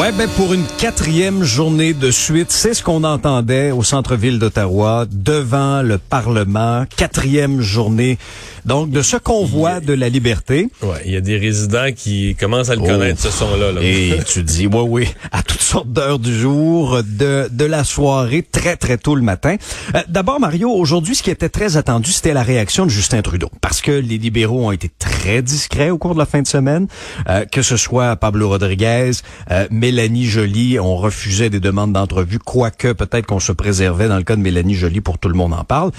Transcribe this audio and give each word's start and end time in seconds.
Ouais, 0.00 0.12
ben 0.12 0.30
pour 0.30 0.54
une 0.54 0.64
quatrième 0.78 1.42
journée 1.42 1.92
de 1.92 2.10
suite, 2.10 2.50
c'est 2.50 2.72
ce 2.72 2.82
qu'on 2.82 3.04
entendait 3.04 3.70
au 3.70 3.82
centre-ville 3.82 4.38
d'Ottawa, 4.38 5.04
devant 5.10 5.82
le 5.82 5.98
Parlement, 5.98 6.86
quatrième 6.96 7.60
journée 7.60 8.16
donc, 8.64 8.90
de 8.90 9.02
ce 9.02 9.16
convoi 9.16 9.80
de 9.80 9.92
la 9.92 10.08
liberté. 10.08 10.68
Ouais, 10.82 11.02
il 11.04 11.12
y 11.12 11.16
a 11.16 11.20
des 11.20 11.36
résidents 11.36 11.92
qui 11.94 12.34
commencent 12.38 12.70
à 12.70 12.76
le 12.76 12.80
connaître, 12.80 13.20
ce 13.20 13.30
son-là. 13.30 13.72
Là. 13.72 13.80
Et 13.82 14.18
tu 14.26 14.42
dis, 14.42 14.66
oui, 14.66 14.84
oui, 14.88 15.08
à 15.32 15.42
toutes 15.42 15.60
sortes 15.60 15.90
d'heures 15.92 16.18
du 16.18 16.34
jour, 16.34 17.02
de, 17.02 17.48
de 17.50 17.64
la 17.64 17.84
soirée, 17.84 18.42
très, 18.42 18.76
très 18.76 18.98
tôt 18.98 19.14
le 19.14 19.22
matin. 19.22 19.56
Euh, 19.94 20.00
D'abord, 20.08 20.40
Mario, 20.40 20.70
aujourd'hui, 20.70 21.14
ce 21.14 21.22
qui 21.22 21.30
était 21.30 21.48
très 21.48 21.76
attendu, 21.76 22.10
c'était 22.10 22.34
la 22.34 22.42
réaction 22.42 22.84
de 22.84 22.90
Justin 22.90 23.22
Trudeau. 23.22 23.50
Parce 23.60 23.80
que 23.80 23.92
les 23.92 24.18
libéraux 24.18 24.66
ont 24.66 24.72
été 24.72 24.90
très 24.98 25.42
discrets 25.42 25.90
au 25.90 25.98
cours 25.98 26.14
de 26.14 26.18
la 26.18 26.26
fin 26.26 26.42
de 26.42 26.48
semaine. 26.48 26.86
Euh, 27.28 27.44
que 27.44 27.62
ce 27.62 27.76
soit 27.76 28.16
Pablo 28.16 28.48
Rodriguez, 28.48 29.12
euh, 29.50 29.66
Mélanie 29.90 30.26
Joly, 30.26 30.78
on 30.78 30.96
refusait 30.96 31.50
des 31.50 31.58
demandes 31.58 31.92
d'entrevue, 31.92 32.38
quoique 32.38 32.92
peut-être 32.92 33.26
qu'on 33.26 33.40
se 33.40 33.50
préservait 33.50 34.06
dans 34.06 34.18
le 34.18 34.22
cas 34.22 34.36
de 34.36 34.40
Mélanie 34.40 34.76
Joly 34.76 35.00
pour 35.00 35.18
tout 35.18 35.28
le 35.28 35.34
monde 35.34 35.52
en 35.52 35.64
parle. 35.64 35.90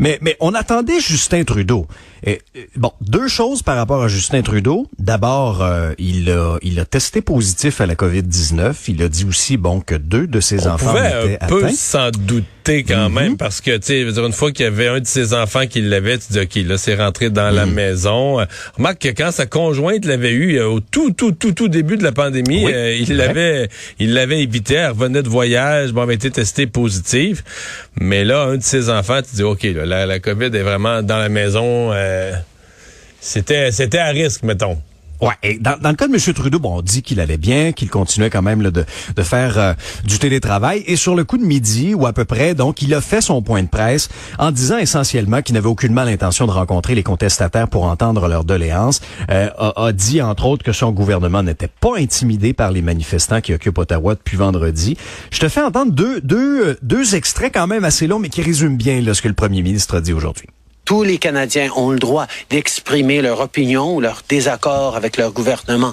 Mais, 0.00 0.18
mais 0.22 0.36
on 0.40 0.54
attendait 0.54 0.98
Justin 0.98 1.44
Trudeau. 1.44 1.86
Et, 2.26 2.40
bon, 2.76 2.92
deux 3.00 3.28
choses 3.28 3.62
par 3.62 3.76
rapport 3.76 4.02
à 4.02 4.08
Justin 4.08 4.42
Trudeau. 4.42 4.86
D'abord, 4.98 5.62
euh, 5.62 5.92
il, 5.98 6.30
a, 6.30 6.58
il 6.62 6.78
a 6.80 6.84
testé 6.84 7.20
positif 7.22 7.80
à 7.80 7.86
la 7.86 7.94
COVID-19. 7.94 8.74
Il 8.88 9.02
a 9.02 9.08
dit 9.08 9.24
aussi, 9.24 9.56
bon, 9.56 9.80
que 9.80 9.94
deux 9.94 10.26
de 10.26 10.40
ses 10.40 10.66
On 10.66 10.72
enfants 10.72 10.92
pouvait 10.92 11.34
étaient 11.34 11.44
un 11.44 11.46
peu 11.46 11.64
atteints. 11.64 11.74
s'en 11.76 12.10
douter 12.10 12.84
quand 12.86 13.08
même 13.08 13.36
parce 13.38 13.60
que, 13.62 13.76
tu 13.78 13.86
sais, 13.86 14.00
une 14.02 14.32
fois 14.32 14.52
qu'il 14.52 14.64
y 14.64 14.68
avait 14.68 14.88
un 14.88 15.00
de 15.00 15.06
ses 15.06 15.32
enfants 15.32 15.66
qui 15.66 15.80
l'avait, 15.80 16.18
tu 16.18 16.32
dis, 16.32 16.40
OK, 16.40 16.54
là, 16.66 16.76
c'est 16.76 16.96
rentré 16.96 17.30
dans 17.30 17.50
la 17.50 17.64
maison. 17.66 18.40
Euh, 18.40 18.44
Remarque 18.76 18.98
que 18.98 19.08
quand 19.08 19.30
sa 19.30 19.46
conjointe 19.46 20.04
l'avait 20.04 20.32
eu 20.32 20.56
euh, 20.58 20.66
au 20.68 20.80
tout, 20.80 21.12
tout, 21.12 21.32
tout, 21.32 21.52
tout 21.52 21.68
début 21.68 21.96
de 21.96 22.02
la 22.02 22.12
pandémie, 22.12 22.64
Oui, 22.66 22.72
euh, 22.74 22.94
il 22.98 23.16
l'avait, 23.16 23.68
il 23.98 24.12
l'avait 24.12 24.42
évité. 24.42 24.74
Elle 24.74 24.90
revenait 24.90 25.22
de 25.22 25.28
voyage, 25.28 25.92
bon, 25.92 26.02
avait 26.02 26.14
été 26.14 26.30
testé 26.30 26.66
positif. 26.66 27.42
Mais 28.00 28.24
là, 28.24 28.42
un 28.42 28.56
de 28.58 28.62
ses 28.62 28.90
enfants, 28.90 29.20
tu 29.22 29.36
dis, 29.36 29.42
OK, 29.44 29.62
là, 29.62 29.86
la, 29.86 30.04
la 30.06 30.18
COVID 30.18 30.46
est 30.46 30.62
vraiment 30.62 31.02
dans 31.02 31.18
la 31.18 31.28
maison. 31.28 31.92
euh, 31.92 32.07
c'était, 33.20 33.72
c'était 33.72 33.98
à 33.98 34.08
risque, 34.08 34.42
mettons. 34.42 34.78
Ouais, 35.20 35.34
et 35.42 35.58
dans, 35.58 35.76
le 35.82 35.96
cas 35.96 36.06
de 36.06 36.14
M. 36.14 36.34
Trudeau, 36.34 36.60
bon, 36.60 36.78
on 36.78 36.82
dit 36.82 37.02
qu'il 37.02 37.18
allait 37.18 37.38
bien, 37.38 37.72
qu'il 37.72 37.90
continuait 37.90 38.30
quand 38.30 38.42
même 38.42 38.62
de, 38.62 38.84
de 39.16 39.22
faire 39.22 39.58
euh, 39.58 39.74
du 40.04 40.20
télétravail. 40.20 40.84
Et 40.86 40.94
sur 40.94 41.16
le 41.16 41.24
coup 41.24 41.38
de 41.38 41.44
midi, 41.44 41.92
ou 41.92 42.06
à 42.06 42.12
peu 42.12 42.24
près, 42.24 42.54
donc, 42.54 42.82
il 42.82 42.94
a 42.94 43.00
fait 43.00 43.20
son 43.20 43.42
point 43.42 43.64
de 43.64 43.68
presse 43.68 44.08
en 44.38 44.52
disant 44.52 44.78
essentiellement 44.78 45.42
qu'il 45.42 45.54
n'avait 45.54 45.66
aucunement 45.66 46.04
l'intention 46.04 46.46
de 46.46 46.52
rencontrer 46.52 46.94
les 46.94 47.02
contestataires 47.02 47.66
pour 47.66 47.84
entendre 47.84 48.28
leurs 48.28 48.44
doléances. 48.44 49.00
Euh, 49.30 49.48
a, 49.58 49.86
a 49.86 49.92
dit, 49.92 50.22
entre 50.22 50.46
autres, 50.46 50.62
que 50.62 50.72
son 50.72 50.92
gouvernement 50.92 51.42
n'était 51.42 51.68
pas 51.68 51.96
intimidé 51.98 52.52
par 52.52 52.70
les 52.70 52.82
manifestants 52.82 53.40
qui 53.40 53.52
occupent 53.52 53.78
Ottawa 53.78 54.14
depuis 54.14 54.36
vendredi. 54.36 54.96
Je 55.32 55.40
te 55.40 55.48
fais 55.48 55.62
entendre 55.62 55.90
deux, 55.90 56.20
deux, 56.20 56.64
euh, 56.64 56.78
deux 56.82 57.16
extraits 57.16 57.52
quand 57.52 57.66
même 57.66 57.82
assez 57.82 58.06
longs, 58.06 58.20
mais 58.20 58.28
qui 58.28 58.42
résument 58.42 58.76
bien 58.76 59.00
là, 59.00 59.14
ce 59.14 59.22
que 59.22 59.28
le 59.28 59.34
premier 59.34 59.62
ministre 59.62 59.96
a 59.96 60.00
dit 60.00 60.12
aujourd'hui. 60.12 60.46
Tous 60.88 61.02
les 61.02 61.18
Canadiens 61.18 61.70
ont 61.76 61.90
le 61.90 61.98
droit 61.98 62.26
d'exprimer 62.48 63.20
leur 63.20 63.40
opinion 63.40 63.94
ou 63.94 64.00
leur 64.00 64.22
désaccord 64.26 64.96
avec 64.96 65.18
leur 65.18 65.32
gouvernement. 65.32 65.92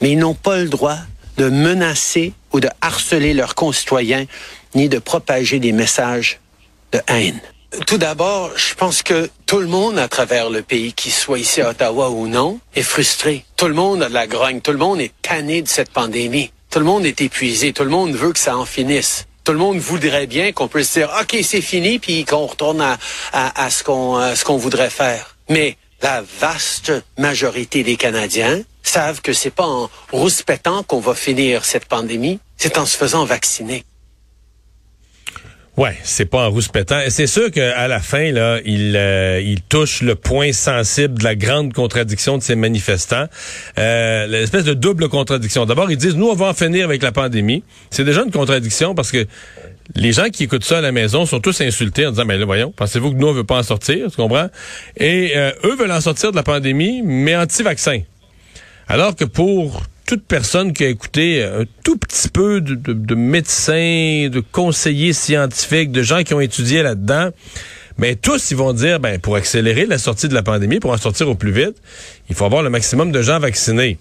Mais 0.00 0.10
ils 0.10 0.18
n'ont 0.18 0.34
pas 0.34 0.56
le 0.56 0.68
droit 0.68 0.96
de 1.36 1.48
menacer 1.48 2.32
ou 2.52 2.58
de 2.58 2.68
harceler 2.80 3.34
leurs 3.34 3.54
concitoyens, 3.54 4.24
ni 4.74 4.88
de 4.88 4.98
propager 4.98 5.60
des 5.60 5.70
messages 5.70 6.40
de 6.90 7.00
haine. 7.06 7.40
Tout 7.86 7.96
d'abord, 7.96 8.50
je 8.56 8.74
pense 8.74 9.04
que 9.04 9.30
tout 9.46 9.60
le 9.60 9.68
monde 9.68 9.96
à 10.00 10.08
travers 10.08 10.50
le 10.50 10.62
pays, 10.62 10.92
qu'il 10.92 11.12
soit 11.12 11.38
ici 11.38 11.60
à 11.60 11.70
Ottawa 11.70 12.10
ou 12.10 12.26
non, 12.26 12.58
est 12.74 12.82
frustré. 12.82 13.44
Tout 13.56 13.68
le 13.68 13.74
monde 13.74 14.02
a 14.02 14.08
de 14.08 14.14
la 14.14 14.26
grogne. 14.26 14.60
Tout 14.60 14.72
le 14.72 14.78
monde 14.78 15.00
est 15.00 15.12
tanné 15.22 15.62
de 15.62 15.68
cette 15.68 15.90
pandémie. 15.90 16.50
Tout 16.68 16.80
le 16.80 16.84
monde 16.84 17.06
est 17.06 17.20
épuisé. 17.20 17.72
Tout 17.72 17.84
le 17.84 17.90
monde 17.90 18.16
veut 18.16 18.32
que 18.32 18.40
ça 18.40 18.58
en 18.58 18.64
finisse. 18.64 19.28
Tout 19.44 19.52
le 19.52 19.58
monde 19.58 19.78
voudrait 19.78 20.26
bien 20.26 20.52
qu'on 20.52 20.68
puisse 20.68 20.92
dire 20.94 21.10
OK, 21.20 21.36
c'est 21.42 21.60
fini, 21.60 21.98
puis 21.98 22.24
qu'on 22.24 22.46
retourne 22.46 22.80
à, 22.80 22.98
à, 23.32 23.64
à 23.64 23.70
ce 23.70 23.84
qu'on 23.84 24.34
ce 24.34 24.44
qu'on 24.44 24.56
voudrait 24.56 24.90
faire. 24.90 25.36
Mais 25.50 25.76
la 26.02 26.22
vaste 26.40 26.92
majorité 27.18 27.82
des 27.82 27.96
Canadiens 27.96 28.62
savent 28.82 29.20
que 29.20 29.32
c'est 29.32 29.50
pas 29.50 29.66
en 29.66 29.90
rouspétant 30.12 30.82
qu'on 30.82 31.00
va 31.00 31.14
finir 31.14 31.64
cette 31.64 31.86
pandémie, 31.86 32.38
c'est 32.56 32.78
en 32.78 32.86
se 32.86 32.96
faisant 32.96 33.24
vacciner. 33.24 33.84
Ouais, 35.76 35.96
c'est 36.04 36.26
pas 36.26 36.46
en 36.46 36.50
rouspétant. 36.50 37.00
Et 37.00 37.10
c'est 37.10 37.26
sûr 37.26 37.50
qu'à 37.50 37.88
la 37.88 37.98
fin, 37.98 38.30
là, 38.30 38.60
il, 38.64 38.94
euh, 38.96 39.40
il 39.40 39.60
touche 39.60 40.02
le 40.02 40.14
point 40.14 40.52
sensible 40.52 41.18
de 41.18 41.24
la 41.24 41.34
grande 41.34 41.72
contradiction 41.72 42.38
de 42.38 42.44
ces 42.44 42.54
manifestants. 42.54 43.26
Euh, 43.78 44.28
L'espèce 44.28 44.62
de 44.62 44.74
double 44.74 45.08
contradiction. 45.08 45.66
D'abord, 45.66 45.90
ils 45.90 45.96
disent, 45.96 46.14
nous, 46.14 46.28
on 46.28 46.34
va 46.34 46.46
en 46.46 46.54
finir 46.54 46.84
avec 46.84 47.02
la 47.02 47.10
pandémie. 47.10 47.64
C'est 47.90 48.04
déjà 48.04 48.22
une 48.22 48.30
contradiction 48.30 48.94
parce 48.94 49.10
que 49.10 49.26
les 49.96 50.12
gens 50.12 50.28
qui 50.30 50.44
écoutent 50.44 50.64
ça 50.64 50.78
à 50.78 50.80
la 50.80 50.92
maison 50.92 51.26
sont 51.26 51.40
tous 51.40 51.60
insultés 51.60 52.06
en 52.06 52.10
disant, 52.10 52.24
mais 52.24 52.38
là, 52.38 52.44
voyons, 52.44 52.70
pensez-vous 52.70 53.10
que 53.10 53.16
nous, 53.16 53.26
on 53.26 53.32
veut 53.32 53.42
pas 53.42 53.58
en 53.58 53.64
sortir, 53.64 54.10
tu 54.10 54.16
comprends? 54.16 54.48
Et 54.96 55.32
euh, 55.34 55.50
eux 55.64 55.74
veulent 55.74 55.90
en 55.90 56.00
sortir 56.00 56.30
de 56.30 56.36
la 56.36 56.44
pandémie, 56.44 57.02
mais 57.02 57.36
anti-vaccin. 57.36 58.00
Alors 58.86 59.16
que 59.16 59.24
pour 59.24 59.82
toute 60.06 60.24
personne 60.24 60.72
qui 60.72 60.84
a 60.84 60.88
écouté 60.88 61.42
un 61.42 61.64
tout 61.82 61.96
petit 61.96 62.28
peu 62.28 62.60
de, 62.60 62.74
de- 62.74 62.92
de 62.92 63.14
médecins, 63.14 64.28
de 64.30 64.42
conseillers 64.52 65.12
scientifiques, 65.12 65.92
de 65.92 66.02
gens 66.02 66.22
qui 66.22 66.34
ont 66.34 66.40
étudié 66.40 66.82
là-dedans, 66.82 67.30
ben 67.98 68.16
tous 68.16 68.50
ils 68.50 68.56
vont 68.56 68.72
dire 68.72 69.00
ben 69.00 69.18
pour 69.20 69.36
accélérer 69.36 69.86
la 69.86 69.98
sortie 69.98 70.28
de 70.28 70.34
la 70.34 70.42
pandémie, 70.42 70.80
pour 70.80 70.90
en 70.90 70.96
sortir 70.98 71.28
au 71.28 71.34
plus 71.34 71.52
vite, 71.52 71.76
il 72.28 72.34
faut 72.34 72.44
avoir 72.44 72.62
le 72.62 72.70
maximum 72.70 73.12
de 73.12 73.22
gens 73.22 73.38
vaccinés. 73.38 73.98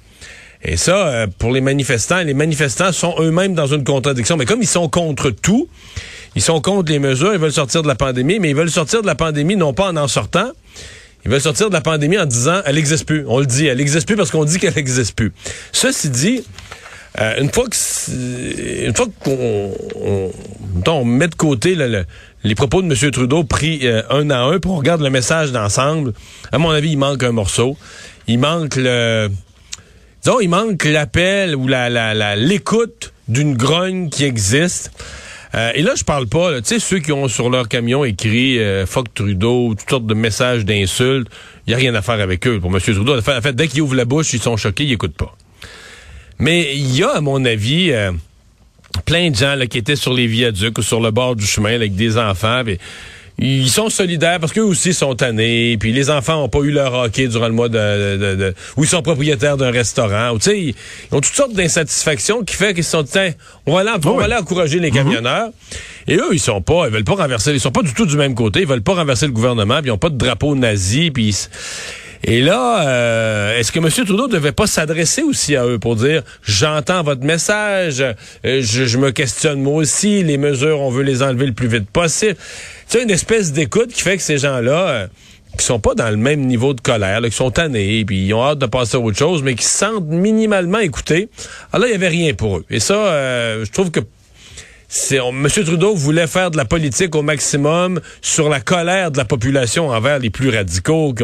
Et 0.65 0.77
ça, 0.77 1.07
euh, 1.07 1.27
pour 1.39 1.51
les 1.51 1.59
manifestants, 1.61 2.21
les 2.23 2.33
manifestants 2.33 2.91
sont 2.93 3.15
eux-mêmes 3.19 3.53
dans 3.53 3.67
une 3.67 3.83
contradiction. 3.83 4.37
Mais 4.37 4.45
comme 4.45 4.61
ils 4.61 4.67
sont 4.67 4.87
contre 4.87 5.29
tout, 5.29 5.67
ils 6.35 6.41
sont 6.41 6.61
contre 6.61 6.89
les 6.91 6.99
mesures, 6.99 7.33
ils 7.33 7.39
veulent 7.39 7.51
sortir 7.51 7.83
de 7.83 7.87
la 7.87 7.95
pandémie, 7.95 8.39
mais 8.39 8.49
ils 8.51 8.55
veulent 8.55 8.71
sortir 8.71 9.01
de 9.01 9.07
la 9.07 9.15
pandémie 9.15 9.57
non 9.57 9.73
pas 9.73 9.89
en 9.91 9.97
en 9.97 10.07
sortant, 10.07 10.51
ils 11.25 11.31
veulent 11.31 11.41
sortir 11.41 11.69
de 11.69 11.73
la 11.73 11.81
pandémie 11.81 12.17
en 12.17 12.25
disant 12.25 12.61
elle 12.65 12.75
n'existe 12.75 13.05
plus. 13.05 13.23
On 13.27 13.39
le 13.39 13.45
dit, 13.45 13.65
elle 13.67 13.77
n'existe 13.77 14.05
plus 14.07 14.15
parce 14.15 14.31
qu'on 14.31 14.45
dit 14.45 14.59
qu'elle 14.59 14.73
n'existe 14.75 15.15
plus. 15.15 15.31
Ceci 15.71 16.09
dit, 16.09 16.43
euh, 17.19 17.39
une 17.41 17.51
fois 17.51 17.67
que 17.69 17.75
c'est- 17.75 18.85
une 18.85 18.95
fois 18.95 19.07
qu'on 19.23 21.05
met 21.05 21.27
de 21.27 21.35
côté 21.35 21.75
les 22.43 22.55
propos 22.55 22.81
de 22.81 22.87
M. 22.93 23.11
Trudeau 23.11 23.43
pris 23.43 23.81
euh, 23.83 24.01
un 24.09 24.29
à 24.29 24.39
un, 24.39 24.59
puis 24.59 24.69
on 24.69 24.75
regarde 24.75 25.01
le 25.01 25.09
message 25.09 25.51
d'ensemble, 25.51 26.13
à 26.51 26.57
mon 26.57 26.71
avis, 26.71 26.91
il 26.91 26.97
manque 26.97 27.23
un 27.23 27.31
morceau. 27.31 27.77
Il 28.27 28.39
manque 28.39 28.75
le 28.75 29.29
disons, 30.23 30.39
il 30.39 30.49
manque 30.49 30.85
l'appel 30.85 31.55
ou 31.55 31.67
la, 31.67 31.89
la, 31.89 32.13
la- 32.13 32.35
l'écoute 32.35 33.11
d'une 33.27 33.55
grogne 33.55 34.09
qui 34.09 34.23
existe. 34.25 34.91
Euh, 35.55 35.71
et 35.75 35.83
là, 35.83 35.93
je 35.95 36.03
parle 36.03 36.27
pas, 36.27 36.61
tu 36.61 36.67
sais, 36.67 36.79
ceux 36.79 36.99
qui 36.99 37.11
ont 37.11 37.27
sur 37.27 37.49
leur 37.49 37.67
camion 37.67 38.03
écrit 38.03 38.59
euh, 38.59 38.85
Fuck 38.85 39.13
Trudeau, 39.13 39.75
toutes 39.77 39.89
sortes 39.89 40.07
de 40.07 40.13
messages 40.15 40.65
d'insultes, 40.65 41.27
il 41.67 41.69
n'y 41.69 41.73
a 41.75 41.77
rien 41.77 41.93
à 41.93 42.01
faire 42.01 42.19
avec 42.19 42.47
eux. 42.47 42.59
Pour 42.59 42.75
M. 42.75 42.81
Trudeau, 42.81 43.17
en 43.17 43.21
fait, 43.21 43.55
dès 43.55 43.67
qu'ils 43.67 43.81
ouvrent 43.81 43.95
la 43.95 44.05
bouche, 44.05 44.33
ils 44.33 44.41
sont 44.41 44.57
choqués, 44.57 44.85
ils 44.85 44.93
écoutent 44.93 45.15
pas. 45.15 45.35
Mais 46.39 46.75
il 46.75 46.95
y 46.95 47.03
a, 47.03 47.09
à 47.11 47.21
mon 47.21 47.45
avis, 47.45 47.91
euh, 47.91 48.11
plein 49.05 49.29
de 49.29 49.35
gens 49.35 49.55
là, 49.55 49.67
qui 49.67 49.77
étaient 49.77 49.95
sur 49.95 50.13
les 50.13 50.25
viaducs 50.25 50.77
ou 50.77 50.81
sur 50.81 50.99
le 50.99 51.11
bord 51.11 51.35
du 51.35 51.45
chemin 51.45 51.69
là, 51.69 51.75
avec 51.75 51.95
des 51.95 52.17
enfants. 52.17 52.63
Ils 53.39 53.69
sont 53.69 53.89
solidaires 53.89 54.39
parce 54.39 54.53
qu'eux 54.53 54.63
aussi 54.63 54.93
sont 54.93 55.15
tannés, 55.15 55.77
puis 55.79 55.91
les 55.91 56.09
enfants 56.09 56.35
n'ont 56.35 56.49
pas 56.49 56.59
eu 56.59 56.71
leur 56.71 56.93
hockey 56.93 57.27
durant 57.27 57.47
le 57.47 57.53
mois 57.53 57.69
de, 57.69 58.17
de, 58.17 58.35
de 58.35 58.53
où 58.77 58.83
ils 58.83 58.89
sont 58.89 59.01
propriétaires 59.01 59.57
d'un 59.57 59.71
restaurant. 59.71 60.31
Ou, 60.33 60.39
ils 60.51 60.75
ont 61.11 61.19
toutes 61.19 61.33
sortes 61.33 61.53
d'insatisfactions 61.53 62.43
qui 62.43 62.55
fait 62.55 62.73
qu'ils 62.73 62.83
sont 62.83 63.03
on 63.65 63.73
va 63.73 63.79
aller, 63.81 63.91
on 64.05 64.17
va 64.17 64.23
aller 64.25 64.35
encourager 64.35 64.79
les 64.79 64.91
camionneurs. 64.91 65.49
Et 66.07 66.15
eux, 66.15 66.29
ils 66.31 66.39
sont 66.39 66.61
pas, 66.61 66.87
ils 66.87 66.93
veulent 66.93 67.03
pas 67.03 67.15
renverser, 67.15 67.51
ils 67.51 67.59
sont 67.59 67.71
pas 67.71 67.81
du 67.81 67.93
tout 67.93 68.05
du 68.05 68.17
même 68.17 68.35
côté, 68.35 68.61
ils 68.61 68.67
veulent 68.67 68.81
pas 68.81 68.93
renverser 68.93 69.25
le 69.25 69.31
gouvernement, 69.31 69.79
puis 69.79 69.87
ils 69.87 69.91
ont 69.91 69.97
pas 69.97 70.09
de 70.09 70.17
drapeau 70.17 70.55
nazi, 70.55 71.11
puis 71.11 71.35
et 72.25 72.41
là, 72.41 72.87
euh, 72.87 73.59
est-ce 73.59 73.71
que 73.71 73.79
M. 73.79 73.89
Trudeau 73.89 74.29
devait 74.29 74.53
pas 74.53 74.65
s'adresser 74.65 75.23
aussi 75.23 75.57
à 75.57 75.65
eux 75.65 75.77
pour 75.77 75.97
dire 75.97 76.23
j'entends 76.41 77.03
votre 77.03 77.23
message, 77.25 78.01
euh, 78.01 78.61
je, 78.61 78.97
me 78.97 79.11
questionne 79.11 79.61
moi 79.61 79.75
aussi, 79.75 80.23
les 80.23 80.37
mesures, 80.37 80.79
on 80.79 80.89
veut 80.89 81.03
les 81.03 81.21
enlever 81.21 81.47
le 81.47 81.53
plus 81.53 81.67
vite 81.67 81.89
possible. 81.89 82.37
C'est 82.87 83.03
une 83.03 83.11
espèce 83.11 83.51
d'écoute 83.51 83.91
qui 83.91 84.01
fait 84.01 84.15
que 84.15 84.23
ces 84.23 84.37
gens-là, 84.37 84.87
euh, 84.87 85.07
qui 85.57 85.65
sont 85.65 85.79
pas 85.79 85.95
dans 85.95 86.09
le 86.09 86.15
même 86.15 86.45
niveau 86.45 86.73
de 86.73 86.79
colère, 86.79 87.19
là, 87.19 87.29
qui 87.29 87.35
sont 87.35 87.51
tannés, 87.51 88.05
puis 88.05 88.25
ils 88.25 88.33
ont 88.33 88.43
hâte 88.43 88.59
de 88.59 88.67
passer 88.67 88.95
à 88.95 89.01
autre 89.01 89.17
chose, 89.17 89.43
mais 89.43 89.55
qui 89.55 89.65
se 89.65 89.77
sentent 89.77 90.07
minimalement 90.07 90.79
écoutés. 90.79 91.27
Alors 91.73 91.87
il 91.87 91.91
y 91.91 91.95
avait 91.95 92.07
rien 92.07 92.33
pour 92.33 92.59
eux. 92.59 92.65
Et 92.69 92.79
ça, 92.79 92.95
je 93.63 93.71
trouve 93.71 93.91
que 93.91 93.99
M. 94.95 95.47
Trudeau 95.49 95.95
voulait 95.95 96.27
faire 96.27 96.51
de 96.51 96.57
la 96.57 96.65
politique 96.65 97.15
au 97.15 97.23
maximum 97.23 97.99
sur 98.21 98.47
la 98.47 98.59
colère 98.59 99.09
de 99.09 99.17
la 99.17 99.25
population 99.25 99.89
envers 99.89 100.19
les 100.19 100.29
plus 100.29 100.49
radicaux 100.49 101.15
qui 101.15 101.23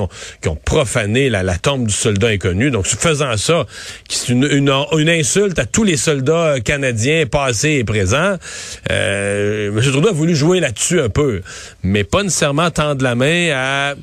ont, 0.50 0.56
profané 0.56 1.30
la, 1.30 1.44
tombe 1.58 1.86
du 1.86 1.94
soldat 1.94 2.30
inconnu. 2.30 2.72
Donc, 2.72 2.88
faisant 2.88 3.38
ça, 3.38 3.66
c'est 4.10 4.30
une, 4.30 4.46
une, 4.46 5.10
insulte 5.10 5.60
à 5.60 5.66
tous 5.66 5.84
les 5.84 5.98
soldats 5.98 6.60
canadiens 6.62 7.26
passés 7.28 7.78
et 7.80 7.84
présents. 7.84 8.38
Euh, 8.92 9.68
M. 9.70 9.82
Trudeau 9.82 10.10
a 10.10 10.14
voulu 10.14 10.36
jouer 10.36 10.60
là-dessus 10.60 11.00
un 11.00 11.10
peu, 11.10 11.42
mais 11.84 12.04
pas 12.04 12.24
nécessairement 12.24 12.72
tendre 12.72 13.04
la 13.04 13.14
main 13.14 13.52
à 13.54 13.96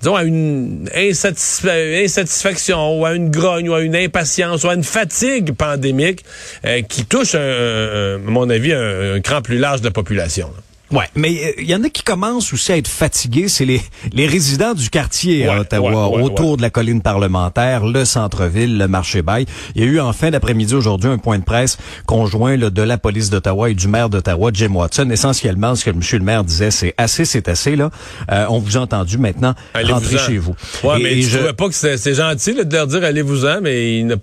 disons, 0.00 0.16
à 0.16 0.24
une 0.24 0.88
insatisfaction 0.94 3.00
ou 3.00 3.06
à 3.06 3.14
une 3.14 3.30
grogne 3.30 3.68
ou 3.68 3.74
à 3.74 3.82
une 3.82 3.96
impatience 3.96 4.64
ou 4.64 4.68
à 4.68 4.74
une 4.74 4.84
fatigue 4.84 5.52
pandémique 5.52 6.24
euh, 6.64 6.82
qui 6.82 7.04
touche, 7.04 7.34
à 7.34 8.18
mon 8.18 8.48
avis, 8.50 8.72
un, 8.72 9.14
un, 9.14 9.20
cran 9.20 9.42
plus 9.42 9.58
large 9.58 9.80
de 9.80 9.86
la 9.86 9.92
population. 9.92 10.50
Ouais, 10.92 11.06
mais 11.16 11.32
il 11.32 11.64
euh, 11.64 11.72
y 11.72 11.74
en 11.74 11.82
a 11.82 11.88
qui 11.88 12.02
commencent 12.02 12.52
aussi 12.52 12.70
à 12.70 12.76
être 12.76 12.88
fatigués, 12.88 13.48
c'est 13.48 13.64
les, 13.64 13.80
les 14.12 14.26
résidents 14.26 14.72
du 14.72 14.88
quartier 14.88 15.48
à 15.48 15.60
Ottawa, 15.60 16.08
autour 16.08 16.56
de 16.56 16.62
la 16.62 16.70
colline 16.70 17.02
parlementaire, 17.02 17.84
le 17.84 18.04
centre-ville, 18.04 18.78
le 18.78 18.86
marché 18.86 19.22
bail. 19.22 19.46
Il 19.74 19.82
y 19.82 19.84
a 19.84 19.88
eu 19.88 20.00
en 20.00 20.12
fin 20.12 20.30
d'après-midi 20.30 20.74
aujourd'hui 20.74 21.10
un 21.10 21.18
point 21.18 21.38
de 21.38 21.44
presse 21.44 21.76
conjoint 22.06 22.56
de 22.56 22.82
la 22.82 22.98
police 22.98 23.30
d'Ottawa 23.30 23.70
et 23.70 23.74
du 23.74 23.88
maire 23.88 24.08
d'Ottawa, 24.08 24.50
Jim 24.52 24.74
Watson. 24.74 25.10
Essentiellement, 25.10 25.74
ce 25.74 25.84
que 25.84 25.90
M. 25.90 26.00
le 26.12 26.18
maire 26.20 26.44
disait, 26.44 26.70
c'est 26.70 26.94
assez, 26.98 27.24
c'est 27.24 27.48
assez 27.48 27.74
là. 27.74 27.90
Euh, 28.30 28.46
on 28.48 28.58
vous 28.58 28.76
a 28.76 28.80
entendu 28.80 29.18
maintenant, 29.18 29.54
rentrez 29.74 30.18
chez 30.18 30.38
vous. 30.38 30.54
Ouais, 30.84 31.00
mais 31.00 31.20
je 31.20 31.36
trouvais 31.36 31.52
pas 31.52 31.68
que 31.68 31.74
c'est 31.74 32.14
gentil 32.14 32.54
de 32.54 32.72
leur 32.72 32.86
dire 32.86 33.02
allez-vous-en, 33.02 33.60
mais, 33.60 33.98
il 33.98 34.16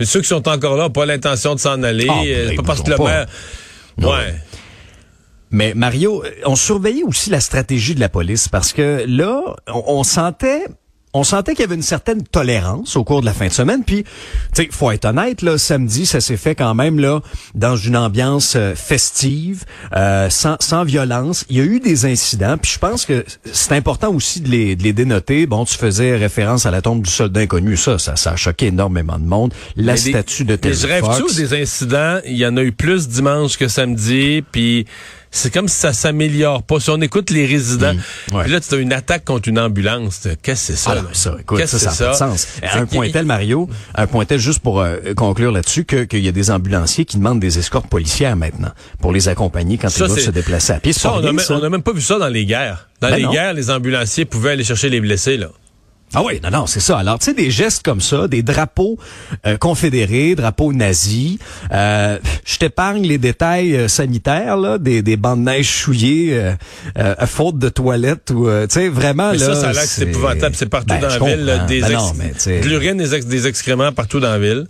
mais 0.00 0.06
ceux 0.06 0.20
qui 0.20 0.26
sont 0.26 0.48
encore 0.48 0.76
là 0.76 0.84
n'ont 0.84 0.90
pas 0.90 1.06
l'intention 1.06 1.54
de 1.54 1.60
s'en 1.60 1.82
aller. 1.84 2.08
Ah, 2.10 2.22
ben, 2.24 2.56
pas 2.56 2.62
parce 2.62 2.82
que 2.82 2.90
le 2.90 2.98
maire. 2.98 3.26
Ouais. 3.98 4.34
Mais 5.50 5.72
Mario, 5.74 6.22
on 6.44 6.56
surveillait 6.56 7.04
aussi 7.04 7.30
la 7.30 7.40
stratégie 7.40 7.94
de 7.94 8.00
la 8.00 8.08
police 8.08 8.48
parce 8.48 8.72
que 8.72 9.04
là, 9.06 9.56
on, 9.66 10.04
sentait 10.04 10.64
on 11.14 11.24
sentait 11.24 11.52
qu'il 11.52 11.62
y 11.62 11.64
avait 11.64 11.74
une 11.74 11.82
certaine 11.82 12.22
tolérance 12.22 12.96
au 12.96 13.02
cours 13.02 13.20
de 13.20 13.26
la 13.26 13.32
fin 13.32 13.46
de 13.46 13.52
semaine. 13.52 13.82
Puis, 13.84 14.04
tu 14.54 14.62
sais, 14.62 14.68
faut 14.70 14.90
être 14.90 15.06
honnête, 15.06 15.40
là, 15.40 15.56
samedi, 15.56 16.04
ça 16.04 16.20
s'est 16.20 16.36
fait 16.36 16.54
quand 16.54 16.74
même 16.74 16.98
là 17.00 17.20
dans 17.54 17.76
une 17.76 17.96
ambiance 17.96 18.54
euh, 18.56 18.74
festive, 18.74 19.64
euh, 19.96 20.28
sans, 20.28 20.56
sans 20.60 20.84
violence. 20.84 21.46
Il 21.48 21.56
y 21.56 21.60
a 21.60 21.64
eu 21.64 21.80
des 21.80 22.04
incidents. 22.04 22.58
Puis, 22.58 22.72
je 22.72 22.78
pense 22.78 23.06
que 23.06 23.24
c'est 23.50 23.72
important 23.72 24.12
aussi 24.12 24.40
de 24.40 24.48
les, 24.48 24.76
de 24.76 24.82
les 24.82 24.92
dénoter. 24.92 25.46
Bon, 25.46 25.64
tu 25.64 25.76
faisais 25.76 26.14
référence 26.16 26.66
à 26.66 26.70
la 26.70 26.82
tombe 26.82 27.02
du 27.02 27.10
soldat 27.10 27.40
inconnu. 27.40 27.76
Ça, 27.76 27.98
ça, 27.98 28.16
ça 28.16 28.32
a 28.32 28.36
choqué 28.36 28.66
énormément 28.66 29.18
de 29.18 29.24
monde. 29.24 29.54
La 29.76 29.96
statue 29.96 30.44
de 30.44 30.56
Terry 30.56 30.74
Je 30.74 30.86
rêve 30.86 31.04
des 31.34 31.62
incidents? 31.62 32.18
Il 32.26 32.36
y 32.36 32.46
en 32.46 32.56
a 32.56 32.62
eu 32.62 32.72
plus 32.72 33.08
dimanche 33.08 33.56
que 33.56 33.68
samedi. 33.68 34.44
Puis 34.52 34.86
c'est 35.30 35.52
comme 35.52 35.68
si 35.68 35.76
ça 35.76 35.92
s'améliore 35.92 36.62
pas. 36.62 36.80
Si 36.80 36.90
on 36.90 37.00
écoute 37.00 37.30
les 37.30 37.46
résidents, 37.46 37.94
mmh, 37.94 38.40
puis 38.42 38.50
là, 38.50 38.60
tu 38.60 38.74
as 38.74 38.78
une 38.78 38.92
attaque 38.92 39.24
contre 39.24 39.48
une 39.48 39.58
ambulance. 39.58 40.28
Qu'est-ce 40.42 40.68
que 40.68 40.72
c'est 40.72 40.76
ça? 40.76 40.94
Ah, 40.96 41.08
ça, 41.12 41.36
écoute, 41.40 41.64
ça, 41.66 41.78
ça, 41.78 41.90
ça, 41.90 42.04
pas 42.06 42.12
de 42.12 42.16
sens. 42.16 42.46
Un 42.62 42.86
point 42.86 43.10
tel, 43.10 43.26
Mario, 43.26 43.68
un 43.94 44.06
point 44.06 44.24
tel, 44.24 44.38
juste 44.38 44.60
pour 44.60 44.80
euh, 44.80 44.96
conclure 45.16 45.52
là-dessus, 45.52 45.84
qu'il 45.84 46.24
y 46.24 46.28
a 46.28 46.32
des 46.32 46.50
ambulanciers 46.50 47.04
qui 47.04 47.18
demandent 47.18 47.40
des 47.40 47.58
escortes 47.58 47.88
policières 47.88 48.36
maintenant 48.36 48.70
pour 49.00 49.12
les 49.12 49.28
accompagner 49.28 49.78
quand 49.78 49.88
ils 49.88 49.98
doivent 49.98 50.18
se 50.18 50.30
déplacer 50.30 50.72
à 50.72 50.80
pied. 50.80 50.92
Ça, 50.92 51.12
on 51.14 51.20
n'a 51.20 51.68
même, 51.68 51.82
pas 51.82 51.92
vu 51.92 52.00
ça 52.00 52.18
dans 52.18 52.28
les 52.28 52.44
guerres. 52.44 52.88
Dans 53.00 53.10
ben 53.10 53.16
les 53.16 53.26
guerres, 53.26 53.54
les 53.54 53.70
ambulanciers 53.70 54.24
pouvaient 54.24 54.52
aller 54.52 54.64
chercher 54.64 54.88
les 54.88 55.00
blessés, 55.00 55.36
là. 55.36 55.48
Ah 56.14 56.22
oui, 56.24 56.40
non, 56.42 56.50
non, 56.50 56.66
c'est 56.66 56.80
ça. 56.80 56.98
Alors, 56.98 57.18
tu 57.18 57.26
sais, 57.26 57.34
des 57.34 57.50
gestes 57.50 57.82
comme 57.84 58.00
ça, 58.00 58.28
des 58.28 58.42
drapeaux 58.42 58.98
euh, 59.46 59.58
confédérés, 59.58 60.34
drapeaux 60.34 60.72
nazis. 60.72 61.38
Euh, 61.70 62.18
je 62.46 62.56
t'épargne 62.56 63.06
les 63.06 63.18
détails 63.18 63.76
euh, 63.76 63.88
sanitaires, 63.88 64.56
là, 64.56 64.78
des, 64.78 65.02
des 65.02 65.16
bandes 65.16 65.40
de 65.40 65.50
neige 65.50 65.68
chouillées 65.68 66.54
à 66.94 67.26
faute 67.26 67.58
de 67.58 67.68
toilettes 67.68 68.30
ou, 68.30 68.46
tu 68.46 68.66
sais, 68.70 68.88
vraiment 68.88 69.32
mais 69.32 69.38
là. 69.38 69.46
Ça, 69.46 69.54
ça 69.54 69.68
a 69.68 69.72
l'air 69.72 69.82
que 69.82 69.88
c'est 69.88 70.02
épouvantable. 70.02 70.54
C'est 70.56 70.68
partout 70.68 70.94
ben, 70.94 71.00
dans 71.00 71.08
la 71.08 71.18
ville, 71.18 71.64
des, 71.68 71.80
ben 71.80 72.60
de 72.62 72.68
l'urine, 72.68 72.96
des, 72.96 73.20
des 73.20 73.46
excréments 73.46 73.92
partout 73.92 74.20
dans 74.20 74.30
la 74.30 74.38
ville. 74.38 74.66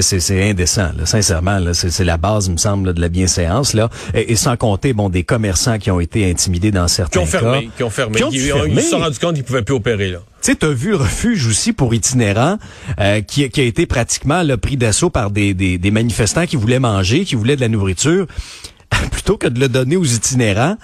C'est 0.00 0.50
indécent, 0.50 0.90
là, 0.96 1.04
sincèrement. 1.04 1.60
C'est 1.72 2.04
la 2.04 2.16
base, 2.16 2.48
me 2.48 2.56
semble, 2.56 2.94
de 2.94 3.00
la 3.00 3.08
bienséance. 3.08 3.74
Là. 3.74 3.90
Et, 4.14 4.36
sans 4.36 4.56
compter 4.56 4.92
bon 4.92 5.08
des 5.08 5.22
commerçants 5.22 5.78
qui 5.78 5.90
ont 5.90 6.00
été 6.00 6.30
intimidés 6.30 6.70
dans 6.70 6.88
certains 6.88 7.20
qui 7.20 7.24
ont 7.24 7.26
fermé, 7.26 7.70
Qui 7.76 7.82
ont 7.82 7.90
fermé. 7.90 8.16
Qui 8.16 8.24
ont 8.24 8.30
Ils 8.30 8.80
se 8.80 8.90
sont 8.90 8.98
rendus 8.98 9.18
compte 9.18 9.34
qu'ils 9.34 9.44
pouvaient 9.44 9.62
plus 9.62 9.74
opérer. 9.74 10.10
là. 10.10 10.18
Tu 10.42 10.52
sais, 10.52 10.64
as 10.64 10.70
vu 10.70 10.94
refuge 10.94 11.46
aussi 11.46 11.72
pour 11.72 11.94
itinérants 11.94 12.58
euh, 12.98 13.20
qui, 13.20 13.48
qui, 13.50 13.60
a 13.60 13.64
été 13.64 13.86
pratiquement 13.86 14.42
le 14.42 14.56
pris 14.56 14.76
d'assaut 14.76 15.10
par 15.10 15.30
des, 15.30 15.54
des, 15.54 15.78
des 15.78 15.90
manifestants 15.90 16.46
qui 16.46 16.56
voulaient 16.56 16.80
manger, 16.80 17.24
qui 17.24 17.36
voulaient 17.36 17.56
de 17.56 17.60
la 17.60 17.68
nourriture. 17.68 18.26
Plutôt 19.12 19.36
que 19.36 19.46
de 19.46 19.60
le 19.60 19.68
donner 19.68 19.96
aux 19.96 20.04
itinérants, 20.04 20.76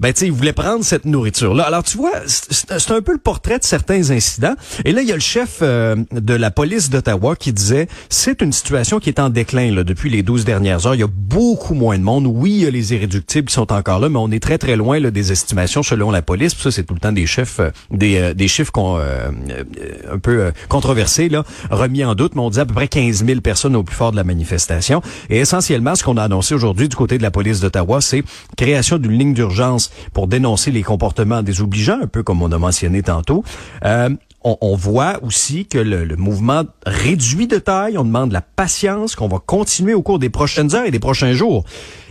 ben 0.00 0.12
tu 0.12 0.20
sais, 0.20 0.26
ils 0.26 0.32
voulaient 0.32 0.52
prendre 0.52 0.84
cette 0.84 1.04
nourriture-là. 1.04 1.64
Alors 1.64 1.82
tu 1.82 1.96
vois, 1.96 2.12
c'est 2.26 2.90
un 2.90 3.02
peu 3.02 3.12
le 3.12 3.18
portrait 3.18 3.58
de 3.58 3.64
certains 3.64 4.10
incidents. 4.10 4.54
Et 4.84 4.92
là, 4.92 5.02
il 5.02 5.08
y 5.08 5.12
a 5.12 5.16
le 5.16 5.20
chef 5.20 5.58
euh, 5.62 5.96
de 6.12 6.34
la 6.34 6.50
police 6.50 6.88
d'Ottawa 6.88 7.34
qui 7.34 7.52
disait, 7.52 7.88
c'est 8.08 8.40
une 8.40 8.52
situation 8.52 9.00
qui 9.00 9.08
est 9.08 9.18
en 9.18 9.28
déclin 9.28 9.74
là, 9.74 9.82
depuis 9.82 10.08
les 10.08 10.22
12 10.22 10.44
dernières 10.44 10.86
heures. 10.86 10.94
Il 10.94 11.00
y 11.00 11.04
a 11.04 11.08
beaucoup 11.08 11.74
moins 11.74 11.98
de 11.98 12.04
monde. 12.04 12.26
Oui, 12.26 12.52
il 12.52 12.62
y 12.62 12.66
a 12.66 12.70
les 12.70 12.94
irréductibles 12.94 13.48
qui 13.48 13.54
sont 13.54 13.72
encore 13.72 13.98
là, 13.98 14.08
mais 14.08 14.18
on 14.18 14.30
est 14.30 14.42
très 14.42 14.58
très 14.58 14.76
loin 14.76 15.00
là, 15.00 15.10
des 15.10 15.32
estimations 15.32 15.82
selon 15.82 16.12
la 16.12 16.22
police. 16.22 16.54
ça, 16.56 16.70
c'est 16.70 16.84
tout 16.84 16.94
le 16.94 17.00
temps 17.00 17.12
des 17.12 17.26
chefs, 17.26 17.58
euh, 17.58 17.70
des, 17.90 18.18
euh, 18.18 18.34
des 18.34 18.46
chiffres 18.46 18.70
qu'on, 18.70 18.98
un 18.98 20.18
peu 20.22 20.52
controversés, 20.68 21.28
là, 21.28 21.44
remis 21.70 22.04
en 22.04 22.14
doute. 22.14 22.34
Mais 22.36 22.40
on 22.40 22.50
dit 22.50 22.60
à 22.60 22.66
peu 22.66 22.74
près 22.74 22.88
15 22.88 23.24
000 23.24 23.40
personnes 23.40 23.74
au 23.74 23.82
plus 23.82 23.96
fort 23.96 24.12
de 24.12 24.16
la 24.16 24.24
manifestation. 24.24 25.02
Et 25.28 25.38
essentiellement, 25.38 25.94
ce 25.94 26.04
qu'on 26.04 26.16
a 26.16 26.22
annoncé 26.22 26.54
aujourd'hui 26.54 26.88
du 26.88 26.96
côté 26.96 27.18
de 27.18 27.22
la 27.22 27.30
police 27.30 27.60
d'Ottawa, 27.60 28.00
c'est 28.00 28.22
création 28.56 28.98
d'une 28.98 29.12
ligne 29.12 29.34
d'urgence 29.34 29.87
pour 30.12 30.26
dénoncer 30.26 30.70
les 30.70 30.82
comportements 30.82 31.42
désobligeants, 31.42 31.98
un 32.02 32.06
peu 32.06 32.22
comme 32.22 32.42
on 32.42 32.52
a 32.52 32.58
mentionné 32.58 33.02
tantôt. 33.02 33.44
Euh, 33.84 34.10
on, 34.44 34.76
voit 34.76 35.18
aussi 35.22 35.66
que 35.66 35.78
le, 35.78 36.16
mouvement 36.16 36.64
réduit 36.86 37.46
de 37.46 37.58
taille. 37.58 37.98
On 37.98 38.04
demande 38.04 38.32
la 38.32 38.40
patience, 38.40 39.16
qu'on 39.16 39.28
va 39.28 39.38
continuer 39.44 39.94
au 39.94 40.02
cours 40.02 40.18
des 40.18 40.30
prochaines 40.30 40.74
heures 40.74 40.86
et 40.86 40.90
des 40.90 41.00
prochains 41.00 41.32
jours, 41.32 41.64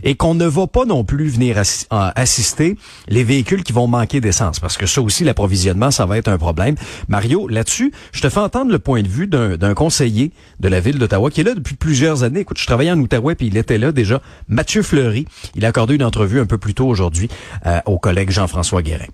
et 0.04 0.16
qu'on 0.16 0.34
ne 0.34 0.46
va 0.46 0.68
pas 0.68 0.86
non 0.86 1.04
plus 1.04 1.30
venir 1.30 1.62
assister 1.90 2.78
les 3.08 3.24
véhicules 3.24 3.64
qui 3.64 3.74
vont 3.74 3.88
manquer 3.88 4.20
d'essence, 4.22 4.60
parce 4.60 4.78
que 4.78 4.86
ça 4.86 5.02
aussi, 5.02 5.24
l'approvisionnement, 5.24 5.92
ça 5.92 6.06
va 6.06 6.18
être 6.18 6.28
un 6.28 6.38
problème. 6.38 6.76
Mario, 7.08 7.48
là-dessus, 7.48 7.94
je 8.12 8.22
te 8.22 8.30
fais 8.30 8.40
entendre 8.40 8.72
le 8.72 8.80
point 8.80 9.02
de 9.02 9.08
vue 9.08 9.28
d'un 9.28 9.74
conseiller 9.74 10.32
de 10.60 10.68
la 10.68 10.80
ville 10.80 11.00
d'Ottawa 11.00 11.32
qui 11.32 11.42
est 11.42 11.46
là 11.46 11.56
depuis 11.56 11.76
plusieurs 11.76 12.24
années. 12.24 12.42
Écoute, 12.42 12.60
je 12.60 12.66
travaillais 12.66 12.92
en 12.92 13.00
Outaouais, 13.00 13.36
puis 13.36 13.48
il 13.48 13.58
était 13.58 13.78
là 13.78 13.92
déjà. 13.92 14.22
Mathieu 14.48 14.84
Fleury, 14.84 15.26
il 15.56 15.66
a 15.66 15.70
accordé 15.70 15.96
une 15.96 16.04
entrevue 16.04 16.40
un 16.40 16.46
peu 16.46 16.58
plus 16.58 16.74
tôt 16.74 16.88
aujourd'hui 16.88 17.30
euh, 17.66 17.80
au 17.86 17.98
collègue 17.98 18.32
Jean-François 18.32 18.82
Guérin 18.82 19.08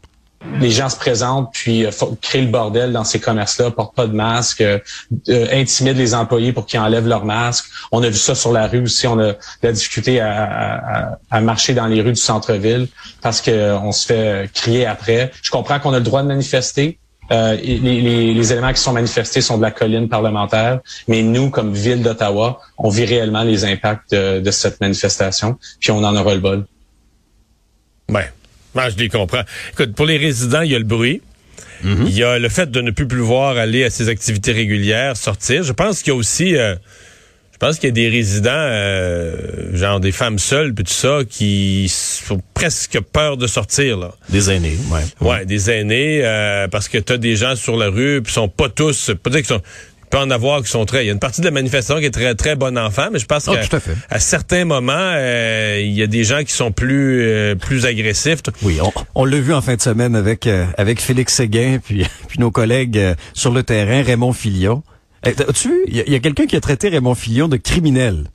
les 0.59 0.69
gens 0.69 0.89
se 0.89 0.97
présentent 0.97 1.49
puis 1.53 1.85
euh, 1.85 1.91
créent 2.21 2.41
le 2.41 2.47
bordel 2.47 2.91
dans 2.91 3.03
ces 3.03 3.19
commerces-là, 3.19 3.71
portent 3.71 3.95
pas 3.95 4.07
de 4.07 4.13
masque, 4.13 4.61
euh, 4.61 4.79
euh, 5.29 5.47
intimident 5.51 5.97
les 5.97 6.13
employés 6.13 6.53
pour 6.53 6.65
qu'ils 6.65 6.79
enlèvent 6.79 7.07
leur 7.07 7.25
masque. 7.25 7.65
On 7.91 8.03
a 8.03 8.09
vu 8.09 8.17
ça 8.17 8.35
sur 8.35 8.51
la 8.51 8.67
rue 8.67 8.81
aussi. 8.81 9.07
On 9.07 9.19
a 9.19 9.33
la 9.61 9.71
difficulté 9.71 10.19
à, 10.19 11.19
à, 11.29 11.41
marcher 11.41 11.73
dans 11.73 11.87
les 11.87 12.01
rues 12.01 12.13
du 12.13 12.21
centre-ville 12.21 12.87
parce 13.21 13.41
qu'on 13.41 13.91
se 13.91 14.05
fait 14.05 14.49
crier 14.53 14.85
après. 14.85 15.31
Je 15.41 15.51
comprends 15.51 15.79
qu'on 15.79 15.93
a 15.93 15.99
le 15.99 16.03
droit 16.03 16.21
de 16.23 16.27
manifester. 16.27 16.99
Euh, 17.31 17.55
les, 17.55 17.79
les, 17.79 18.33
les, 18.33 18.51
éléments 18.51 18.73
qui 18.73 18.81
sont 18.81 18.91
manifestés 18.91 19.39
sont 19.39 19.57
de 19.57 19.61
la 19.61 19.71
colline 19.71 20.09
parlementaire, 20.09 20.81
mais 21.07 21.23
nous, 21.23 21.49
comme 21.49 21.73
ville 21.73 22.03
d'Ottawa, 22.03 22.59
on 22.77 22.89
vit 22.89 23.05
réellement 23.05 23.43
les 23.43 23.63
impacts 23.63 24.11
de, 24.11 24.41
de 24.41 24.51
cette 24.51 24.81
manifestation, 24.81 25.57
puis 25.79 25.91
on 25.91 26.03
en 26.03 26.15
aura 26.17 26.33
le 26.33 26.41
bol. 26.41 26.65
Ouais. 28.09 28.29
Ah, 28.75 28.89
je 28.89 28.97
les 28.97 29.09
comprends. 29.09 29.43
Écoute, 29.71 29.93
pour 29.95 30.05
les 30.05 30.17
résidents, 30.17 30.61
il 30.61 30.71
y 30.71 30.75
a 30.75 30.79
le 30.79 30.85
bruit. 30.85 31.21
Mhm. 31.83 32.05
Il 32.07 32.15
y 32.15 32.23
a 32.23 32.39
le 32.39 32.49
fait 32.49 32.71
de 32.71 32.81
ne 32.81 32.91
plus 32.91 33.07
pouvoir 33.07 33.57
aller 33.57 33.83
à 33.83 33.89
ses 33.89 34.09
activités 34.09 34.51
régulières, 34.51 35.17
sortir. 35.17 35.63
Je 35.63 35.73
pense 35.73 36.01
qu'il 36.01 36.13
y 36.13 36.15
a 36.15 36.17
aussi... 36.17 36.55
Euh, 36.55 36.75
pense 37.63 37.79
qu'il 37.79 37.87
y 37.87 37.91
a 37.91 37.93
des 37.93 38.09
résidents, 38.09 38.51
euh, 38.53 39.73
genre 39.73 40.01
des 40.01 40.11
femmes 40.11 40.37
seules, 40.37 40.73
puis 40.73 40.83
tout 40.83 40.91
ça, 40.91 41.19
qui 41.29 41.89
ont 42.29 42.41
presque 42.53 42.99
peur 42.99 43.37
de 43.37 43.47
sortir. 43.47 43.97
là. 43.97 44.11
Des 44.27 44.51
aînés, 44.51 44.77
ouais. 44.91 45.25
Ouais, 45.25 45.45
des 45.45 45.71
aînés, 45.71 46.19
euh, 46.25 46.67
parce 46.67 46.89
que 46.89 46.97
t'as 46.97 47.15
des 47.15 47.37
gens 47.37 47.55
sur 47.55 47.77
la 47.77 47.87
rue, 47.87 48.21
puis 48.21 48.33
sont 48.33 48.49
pas 48.49 48.67
tous, 48.67 49.11
pas 49.23 49.29
dire 49.29 49.39
qu'ils 49.39 49.47
sont 49.47 49.61
peut 50.13 50.19
en 50.19 50.29
avoir 50.29 50.61
qui 50.61 50.69
sont 50.69 50.85
très. 50.85 51.03
Il 51.03 51.07
y 51.07 51.09
a 51.09 51.13
une 51.13 51.19
partie 51.19 51.41
de 51.41 51.45
la 51.45 51.51
manifestation 51.51 51.99
qui 51.99 52.05
est 52.05 52.11
très 52.11 52.35
très 52.35 52.55
bon 52.55 52.77
enfant, 52.77 53.07
mais 53.11 53.17
je 53.17 53.25
pense 53.25 53.47
Ah, 53.47 53.55
qu'à 53.67 53.79
à 54.11 54.19
certains 54.19 54.63
moments, 54.63 54.93
euh, 54.95 55.79
il 55.81 55.91
y 55.91 56.03
a 56.03 56.07
des 56.07 56.23
gens 56.23 56.43
qui 56.43 56.53
sont 56.53 56.71
plus 56.71 57.23
euh, 57.23 57.55
plus 57.55 57.87
agressifs. 57.87 58.41
Oui, 58.61 58.77
on, 58.79 58.91
on 59.15 59.25
l'a 59.25 59.39
vu 59.39 59.53
en 59.53 59.61
fin 59.61 59.75
de 59.75 59.81
semaine 59.81 60.15
avec 60.15 60.45
euh, 60.45 60.65
avec 60.77 61.01
Félix 61.01 61.33
Séguin 61.33 61.79
puis 61.83 62.05
puis 62.27 62.39
nos 62.39 62.51
collègues 62.51 62.97
euh, 62.99 63.15
sur 63.33 63.51
le 63.51 63.63
terrain, 63.63 64.03
Raymond 64.03 64.33
Filion. 64.33 64.83
Eh, 65.25 65.29
As-tu 65.29 65.69
vu? 65.69 65.83
Il 65.87 65.95
y 65.95 66.15
a, 66.15 66.19
quelqu'un 66.19 66.45
qui 66.45 66.55
a 66.55 66.61
traité 66.61 66.89
Raymond 66.89 67.15
Filion 67.15 67.47
de 67.47 67.57
criminel. 67.57 68.25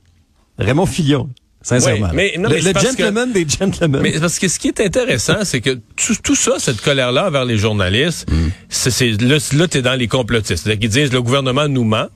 Raymond 0.57 0.85
Filion, 0.85 1.29
sincèrement. 1.61 2.07
Oui, 2.11 2.15
mais- 2.15 2.33
non, 2.37 2.49
le 2.49 2.55
mais 2.55 2.61
le 2.61 2.73
que- 2.73 2.79
gentleman 2.79 3.31
des 3.31 3.47
gentlemen. 3.47 4.01
Mais 4.01 4.19
parce 4.19 4.39
que 4.39 4.47
ce 4.47 4.57
qui 4.59 4.69
est 4.69 4.79
intéressant, 4.79 5.43
c'est 5.43 5.61
que 5.61 5.71
tout, 5.95 6.15
tout 6.23 6.35
ça, 6.35 6.53
cette 6.59 6.81
colère-là 6.81 7.27
envers 7.27 7.45
les 7.45 7.57
journalistes, 7.57 8.27
c'est, 8.69 8.91
c'est- 8.91 9.21
là, 9.21 9.37
là 9.53 9.67
tu 9.67 9.77
es 9.77 9.81
dans 9.81 9.95
les 9.95 10.07
complotistes. 10.07 10.63
C'est-à-dire 10.63 10.79
qu'ils 10.79 10.89
disent 10.89 11.13
le 11.13 11.21
gouvernement 11.21 11.67
nous 11.67 11.83
ment 11.83 12.07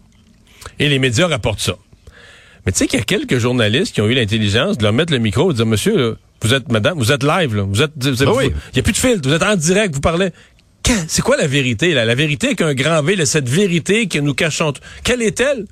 et 0.80 0.88
les 0.90 1.00
médias 1.00 1.28
rapportent 1.28 1.60
ça. 1.60 1.76
Mais 2.66 2.72
tu 2.72 2.78
sais 2.80 2.88
qu'il 2.88 3.00
y 3.00 3.02
a 3.02 3.06
quelques 3.06 3.38
journalistes 3.40 3.94
qui 3.94 4.02
ont 4.02 4.08
eu 4.08 4.14
l'intelligence 4.14 4.78
de 4.78 4.84
leur 4.84 4.94
mettre 4.94 5.12
le 5.12 5.20
micro 5.20 5.50
et 5.50 5.54
de 5.54 5.58
dire 5.58 5.66
Monsieur, 5.66 5.98
là, 5.98 6.16
vous 6.42 6.54
êtes 6.54 6.72
madame, 6.72 6.98
vous 6.98 7.12
êtes 7.12 7.24
live, 7.24 7.56
là, 7.56 7.64
vous 7.64 7.82
êtes. 7.82 7.92
Ah 8.22 8.32
oui. 8.34 8.46
Il 8.48 8.76
n'y 8.76 8.80
a 8.80 8.84
plus 8.84 8.94
de 8.94 8.98
filtre, 8.98 9.28
vous 9.28 9.36
êtes 9.36 9.44
en 9.44 9.56
direct, 9.58 9.94
vous 9.94 10.02
parlez. 10.02 10.30
C'est 11.08 11.22
quoi 11.22 11.38
la 11.38 11.48
vérité, 11.48 11.94
là? 11.94 12.04
La 12.06 12.16
vérité 12.16 12.48
avec 12.48 12.62
un 12.62 12.74
grand 12.74 13.02
V, 13.04 13.16
là, 13.16 13.26
cette 13.26 13.48
vérité 13.48 14.08
que 14.08 14.20
nous 14.20 14.34
cachons. 14.34 14.74
Quelle 15.04 15.22
est-elle? 15.22 15.66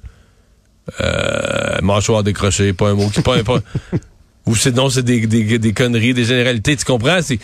Euh, 1.00 1.78
mâchoire 1.82 2.24
décrochée, 2.24 2.74
pas 2.74 2.90
un 2.90 2.96
mot 2.96 3.08
qui, 3.10 3.22
pas, 3.22 3.38
un- 3.38 3.44
pas- 3.44 3.62
ou 4.46 4.56
c'est 4.56 4.76
non, 4.76 4.90
c'est 4.90 5.04
des, 5.04 5.26
des, 5.28 5.60
des 5.60 5.74
conneries, 5.74 6.14
des 6.14 6.26
généralités, 6.26 6.76
tu 6.76 6.86
comprends? 6.86 7.22
C'est, 7.22 7.40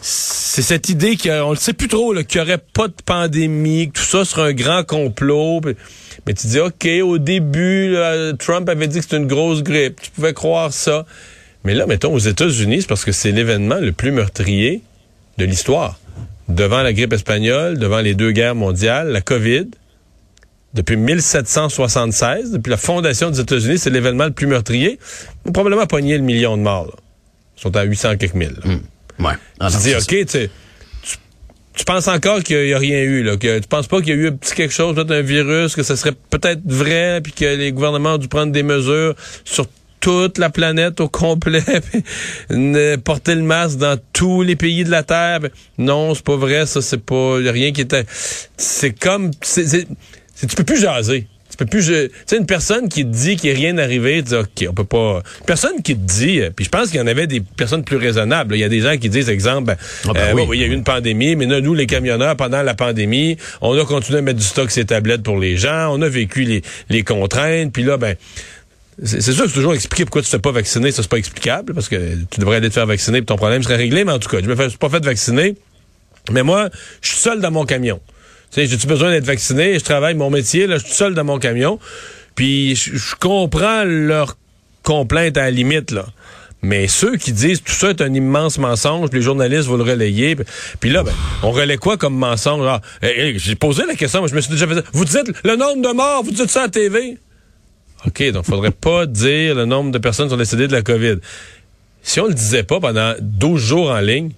c'est 0.00 0.62
cette 0.62 0.88
idée 0.88 1.16
qu'on 1.16 1.50
le 1.50 1.56
sait 1.56 1.72
plus 1.72 1.88
trop, 1.88 2.14
qu'il 2.14 2.40
n'y 2.40 2.46
aurait 2.46 2.62
pas 2.72 2.88
de 2.88 2.94
pandémie, 3.04 3.90
que 3.90 3.98
tout 3.98 4.04
ça 4.04 4.24
serait 4.24 4.50
un 4.50 4.52
grand 4.52 4.84
complot. 4.84 5.60
Mais 6.26 6.34
tu 6.34 6.46
dis, 6.46 6.58
OK, 6.60 6.86
au 7.02 7.18
début, 7.18 7.92
là, 7.92 8.32
Trump 8.34 8.68
avait 8.68 8.86
dit 8.88 8.96
que 8.98 9.02
c'était 9.04 9.16
une 9.18 9.26
grosse 9.26 9.62
grippe. 9.62 10.00
Tu 10.00 10.10
pouvais 10.10 10.32
croire 10.34 10.72
ça. 10.72 11.06
Mais 11.64 11.74
là, 11.74 11.86
mettons, 11.86 12.12
aux 12.12 12.18
États-Unis, 12.18 12.82
c'est 12.82 12.88
parce 12.88 13.04
que 13.04 13.12
c'est 13.12 13.32
l'événement 13.32 13.76
le 13.76 13.92
plus 13.92 14.10
meurtrier 14.10 14.82
de 15.38 15.44
l'histoire. 15.44 15.98
Devant 16.48 16.82
la 16.82 16.92
grippe 16.92 17.12
espagnole, 17.12 17.78
devant 17.78 18.00
les 18.00 18.14
deux 18.14 18.32
guerres 18.32 18.54
mondiales, 18.54 19.08
la 19.08 19.20
COVID, 19.22 19.66
depuis 20.74 20.96
1776, 20.96 22.50
depuis 22.50 22.70
la 22.70 22.76
fondation 22.76 23.30
des 23.30 23.40
États-Unis, 23.40 23.78
c'est 23.78 23.90
l'événement 23.90 24.24
le 24.24 24.32
plus 24.32 24.48
meurtrier. 24.48 24.98
Ils 25.44 25.48
ont 25.50 25.52
probablement 25.52 25.86
pogné 25.86 26.18
le 26.18 26.24
million 26.24 26.56
de 26.56 26.62
morts. 26.62 26.86
là. 26.86 26.94
Ils 27.56 27.62
sont 27.62 27.76
à 27.76 27.84
800 27.84 28.16
quelques 28.16 28.34
mille. 28.34 28.56
là. 28.64 28.72
ouais. 29.20 29.34
Ah, 29.60 29.68
Tu 29.70 29.78
dis, 29.78 29.94
OK, 29.94 30.06
tu, 30.06 30.26
sais, 30.26 30.50
tu, 31.02 31.16
tu 31.76 31.84
penses 31.84 32.08
encore 32.08 32.42
qu'il 32.42 32.64
n'y 32.64 32.72
a, 32.72 32.78
rien 32.78 33.02
eu, 33.02 33.22
là, 33.22 33.36
que 33.36 33.60
tu 33.60 33.68
penses 33.68 33.86
pas 33.86 34.00
qu'il 34.00 34.08
y 34.08 34.12
a 34.12 34.16
eu 34.16 34.28
un 34.28 34.32
petit 34.32 34.52
quelque 34.54 34.74
chose, 34.74 34.96
peut-être 34.96 35.12
un 35.12 35.22
virus, 35.22 35.76
que 35.76 35.84
ce 35.84 35.94
serait 35.94 36.14
peut-être 36.30 36.62
vrai, 36.64 37.20
puis 37.22 37.32
que 37.32 37.44
les 37.44 37.70
gouvernements 37.70 38.14
ont 38.14 38.18
dû 38.18 38.28
prendre 38.28 38.50
des 38.50 38.64
mesures 38.64 39.14
sur 39.44 39.66
toute 40.00 40.36
la 40.38 40.50
planète 40.50 41.00
au 41.00 41.08
complet, 41.08 41.62
porter 43.04 43.34
le 43.36 43.42
masque 43.42 43.78
dans 43.78 43.98
tous 44.12 44.42
les 44.42 44.56
pays 44.56 44.84
de 44.84 44.90
la 44.90 45.02
Terre. 45.02 45.38
non, 45.78 46.14
c'est 46.14 46.24
pas 46.24 46.36
vrai, 46.36 46.66
ça, 46.66 46.82
c'est 46.82 47.02
pas, 47.02 47.40
y 47.40 47.48
a 47.48 47.52
rien 47.52 47.72
qui 47.72 47.80
était... 47.80 48.04
C'est 48.56 48.92
comme... 48.92 49.30
tu 50.40 50.46
peux 50.56 50.64
plus 50.64 50.80
jaser. 50.80 51.26
Tu 51.50 51.56
peux 51.58 51.66
plus... 51.66 51.82
je- 51.82 52.06
Tu 52.06 52.12
sais, 52.26 52.36
une 52.38 52.46
personne 52.46 52.88
qui 52.88 53.04
te 53.04 53.10
dit 53.14 53.36
qu'il 53.36 53.50
n'est 53.50 53.56
rien 53.56 53.78
arrivé, 53.78 54.16
tu 54.24 54.30
dis, 54.30 54.34
OK, 54.34 54.66
on 54.68 54.72
peut 54.74 54.84
pas... 54.84 55.22
Une 55.40 55.46
personne 55.46 55.82
qui 55.82 55.94
te 55.94 56.00
dit... 56.00 56.40
euh, 56.40 56.50
Puis 56.50 56.64
je 56.64 56.70
pense 56.70 56.88
qu'il 56.90 56.98
y 56.98 57.00
en 57.00 57.06
avait 57.06 57.28
des 57.28 57.40
personnes 57.40 57.84
plus 57.84 57.96
raisonnables. 57.96 58.56
Il 58.56 58.58
y 58.58 58.64
a 58.64 58.68
des 58.68 58.80
gens 58.80 58.96
qui 58.96 59.08
disent, 59.08 59.28
exemple, 59.28 59.66
ben, 59.66 59.76
Ah 60.08 60.12
ben 60.14 60.20
euh, 60.36 60.44
oui. 60.48 60.58
il 60.58 60.60
y 60.62 60.64
a 60.64 60.66
eu 60.66 60.72
une 60.72 60.82
pandémie, 60.82 61.36
mais 61.36 61.46
là, 61.46 61.60
nous, 61.60 61.74
les 61.74 61.86
camionneurs, 61.86 62.34
pendant 62.36 62.62
la 62.62 62.74
pandémie, 62.74 63.36
on 63.60 63.78
a 63.78 63.84
continué 63.84 64.18
à 64.18 64.22
mettre 64.22 64.40
du 64.40 64.44
stock 64.44 64.74
les 64.74 64.84
tablettes 64.84 65.22
pour 65.22 65.38
les 65.38 65.56
gens, 65.56 65.94
on 65.94 66.02
a 66.02 66.08
vécu 66.08 66.42
les, 66.42 66.62
les 66.88 67.02
contraintes, 67.04 67.72
puis 67.72 67.84
là, 67.84 67.98
ben... 67.98 68.16
C'est 69.02 69.20
sûr 69.22 69.42
que 69.44 69.48
c'est 69.48 69.54
toujours 69.56 69.74
expliquer 69.74 70.04
pourquoi 70.04 70.22
tu 70.22 70.28
ne 70.28 70.32
t'es 70.32 70.38
pas 70.38 70.52
vacciné, 70.52 70.92
ça 70.92 71.02
c'est 71.02 71.10
pas 71.10 71.18
explicable, 71.18 71.74
parce 71.74 71.88
que 71.88 71.96
tu 72.30 72.38
devrais 72.40 72.56
aller 72.58 72.68
te 72.68 72.74
faire 72.74 72.86
vacciner 72.86 73.18
puis 73.22 73.26
ton 73.26 73.36
problème 73.36 73.60
serait 73.64 73.74
réglé, 73.76 74.04
mais 74.04 74.12
en 74.12 74.20
tout 74.20 74.28
cas, 74.28 74.38
je 74.40 74.46
me 74.48 74.54
fais 74.54 74.64
je 74.64 74.68
suis 74.70 74.78
pas 74.78 74.88
fait 74.88 75.04
vacciner. 75.04 75.56
Mais 76.30 76.44
moi, 76.44 76.68
je 77.02 77.08
suis 77.08 77.18
seul 77.18 77.40
dans 77.40 77.50
mon 77.50 77.64
camion. 77.64 78.00
Sais, 78.54 78.66
j'ai-tu 78.66 78.86
besoin 78.86 79.10
d'être 79.10 79.24
vacciné? 79.24 79.80
Je 79.80 79.84
travaille 79.84 80.14
mon 80.14 80.30
métier, 80.30 80.68
là, 80.68 80.78
je 80.78 80.84
suis 80.84 80.94
seul 80.94 81.12
dans 81.14 81.24
mon 81.24 81.40
camion. 81.40 81.80
Puis 82.36 82.76
je, 82.76 83.16
comprends 83.18 83.82
leur 83.82 84.36
complainte 84.84 85.36
à 85.36 85.42
la 85.42 85.50
limite, 85.50 85.90
là. 85.90 86.06
Mais 86.62 86.86
ceux 86.86 87.16
qui 87.16 87.32
disent 87.32 87.64
tout 87.64 87.72
ça 87.72 87.90
est 87.90 88.00
un 88.00 88.14
immense 88.14 88.58
mensonge, 88.58 89.10
les 89.12 89.22
journalistes 89.22 89.66
vont 89.66 89.76
le 89.76 89.82
relayer. 89.82 90.36
Puis- 90.78 90.90
là, 90.90 91.02
ben, 91.02 91.12
on 91.42 91.50
relaie 91.50 91.78
quoi 91.78 91.96
comme 91.96 92.14
mensonge? 92.14 92.64
Ah, 92.68 92.80
eh, 93.02 93.34
eh, 93.34 93.38
J'ai 93.40 93.56
posé 93.56 93.86
la 93.86 93.96
question, 93.96 94.20
moi, 94.20 94.28
je 94.28 94.36
me 94.36 94.40
suis 94.40 94.52
déjà 94.52 94.68
fait 94.68 94.84
vous 94.92 95.04
dites 95.04 95.32
le 95.42 95.56
nombre 95.56 95.82
de 95.82 95.92
morts, 95.92 96.22
vous 96.22 96.30
dites 96.30 96.48
ça 96.48 96.62
à 96.62 96.68
TV? 96.68 97.18
OK, 98.06 98.30
donc 98.30 98.44
faudrait 98.44 98.70
pas 98.80 99.06
dire 99.06 99.56
le 99.56 99.64
nombre 99.64 99.90
de 99.90 99.98
personnes 99.98 100.26
qui 100.26 100.30
sont 100.30 100.36
décédées 100.36 100.68
de 100.68 100.72
la 100.72 100.82
COVID. 100.82 101.16
Si 102.04 102.20
on 102.20 102.28
le 102.28 102.34
disait 102.34 102.62
pas 102.62 102.78
pendant 102.78 103.14
12 103.20 103.60
jours 103.60 103.90
en 103.90 103.98
ligne, 103.98 104.30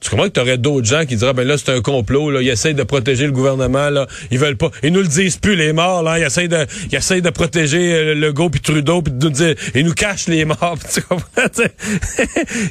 tu 0.00 0.10
comprends 0.10 0.26
que 0.26 0.32
tu 0.32 0.40
aurais 0.40 0.58
d'autres 0.58 0.86
gens 0.86 1.04
qui 1.04 1.16
diraient 1.16 1.34
ben 1.34 1.46
là 1.46 1.56
c'est 1.58 1.72
un 1.72 1.80
complot 1.80 2.30
là, 2.30 2.42
ils 2.42 2.48
essayent 2.48 2.74
de 2.74 2.82
protéger 2.82 3.26
le 3.26 3.32
gouvernement 3.32 3.90
là, 3.90 4.06
ils 4.30 4.38
veulent 4.38 4.56
pas 4.56 4.70
ils 4.82 4.92
nous 4.92 5.02
le 5.02 5.08
disent 5.08 5.36
plus 5.36 5.56
les 5.56 5.72
morts 5.72 6.02
là, 6.02 6.18
ils 6.18 6.24
essayent 6.24 6.48
de 6.48 6.66
ils 6.90 6.96
essayent 6.96 7.22
de 7.22 7.30
protéger 7.30 7.92
euh, 7.92 8.14
Legault 8.14 8.50
puis 8.50 8.60
Trudeau 8.60 9.02
puis 9.02 9.12
de 9.12 9.24
nous 9.24 9.30
dire 9.30 9.54
ils 9.74 9.84
nous 9.84 9.94
cachent 9.94 10.28
les 10.28 10.44
morts, 10.44 10.78
tu 10.92 11.02
comprends 11.02 11.26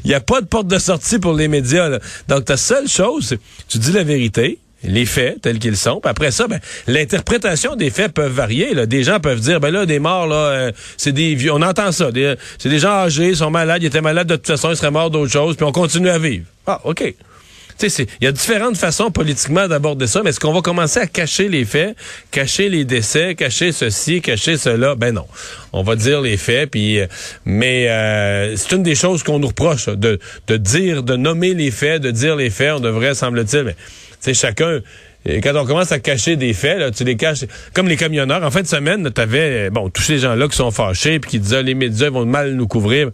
Il 0.03 0.11
y 0.11 0.13
a 0.13 0.19
pas 0.19 0.41
de 0.41 0.47
porte 0.47 0.67
de 0.67 0.79
sortie 0.79 1.19
pour 1.19 1.33
les 1.33 1.47
médias 1.47 1.89
là. 1.89 1.99
Donc 2.27 2.45
ta 2.45 2.57
seule 2.57 2.87
chose, 2.87 3.27
c'est 3.29 3.39
tu 3.67 3.77
dis 3.77 3.91
la 3.91 4.03
vérité, 4.03 4.59
les 4.83 5.05
faits 5.05 5.41
tels 5.41 5.59
qu'ils 5.59 5.77
sont. 5.77 5.99
Puis 5.99 6.09
après 6.09 6.31
ça, 6.31 6.47
ben, 6.47 6.59
l'interprétation 6.87 7.75
des 7.75 7.89
faits 7.89 8.13
peuvent 8.13 8.31
varier. 8.31 8.73
Là. 8.73 8.85
Des 8.85 9.03
gens 9.03 9.19
peuvent 9.19 9.39
dire, 9.39 9.59
ben 9.59 9.71
là, 9.71 9.85
des 9.85 9.99
morts, 9.99 10.27
là, 10.27 10.35
euh, 10.35 10.71
c'est 10.97 11.11
des 11.11 11.35
vieux. 11.35 11.53
On 11.53 11.61
entend 11.61 11.91
ça. 11.91 12.09
C'est 12.57 12.69
des 12.69 12.79
gens 12.79 12.91
âgés, 12.91 13.29
ils 13.29 13.37
sont 13.37 13.51
malades, 13.51 13.83
ils 13.83 13.87
étaient 13.87 14.01
malades 14.01 14.27
de 14.27 14.35
toute 14.35 14.47
façon, 14.47 14.71
ils 14.71 14.77
seraient 14.77 14.91
morts 14.91 15.09
d'autre 15.09 15.31
chose, 15.31 15.55
puis 15.55 15.65
on 15.65 15.71
continue 15.71 16.09
à 16.09 16.17
vivre. 16.17 16.45
Ah, 16.65 16.79
OK. 16.83 17.13
Il 17.81 18.05
y 18.21 18.27
a 18.27 18.31
différentes 18.33 18.75
façons 18.75 19.09
politiquement 19.09 19.67
d'aborder 19.67 20.05
ça, 20.05 20.21
mais 20.21 20.31
est-ce 20.31 20.39
qu'on 20.39 20.51
va 20.51 20.61
commencer 20.61 20.99
à 20.99 21.07
cacher 21.07 21.47
les 21.47 21.63
faits, 21.63 21.95
cacher 22.29 22.67
les 22.67 22.83
décès, 22.83 23.35
cacher 23.35 23.71
ceci, 23.71 24.21
cacher 24.21 24.57
cela? 24.57 24.95
Ben 24.95 25.13
non. 25.13 25.25
On 25.71 25.81
va 25.81 25.95
dire 25.95 26.19
les 26.19 26.35
faits, 26.35 26.71
puis 26.71 26.99
euh, 26.99 27.07
mais 27.45 27.89
euh, 27.89 28.55
c'est 28.57 28.75
une 28.75 28.83
des 28.83 28.95
choses 28.95 29.23
qu'on 29.23 29.39
nous 29.39 29.47
reproche, 29.47 29.87
de, 29.87 30.19
de 30.47 30.57
dire, 30.57 31.03
de 31.03 31.15
nommer 31.15 31.53
les 31.53 31.71
faits, 31.71 32.01
de 32.01 32.11
dire 32.11 32.35
les 32.35 32.49
faits, 32.49 32.73
on 32.73 32.79
devrait, 32.81 33.15
semble-t-il, 33.15 33.63
mais 33.63 33.75
sais, 34.19 34.33
chacun. 34.33 34.79
et 35.25 35.41
Quand 35.41 35.55
on 35.55 35.65
commence 35.65 35.91
à 35.91 35.99
cacher 35.99 36.35
des 36.35 36.53
faits, 36.53 36.79
là, 36.79 36.91
tu 36.91 37.03
les 37.03 37.15
caches. 37.15 37.45
Comme 37.73 37.87
les 37.87 37.97
camionneurs, 37.97 38.43
en 38.43 38.51
fin 38.51 38.61
de 38.61 38.67
semaine, 38.67 39.09
tu 39.13 39.21
avais 39.21 39.69
bon, 39.69 39.89
tous 39.89 40.01
ces 40.01 40.19
gens-là 40.19 40.47
qui 40.47 40.55
sont 40.55 40.71
fâchés 40.71 41.19
puis 41.19 41.31
qui 41.31 41.39
disaient 41.39 41.63
les 41.63 41.75
médias 41.75 42.09
vont 42.09 42.25
mal 42.25 42.53
nous 42.53 42.67
couvrir. 42.67 43.11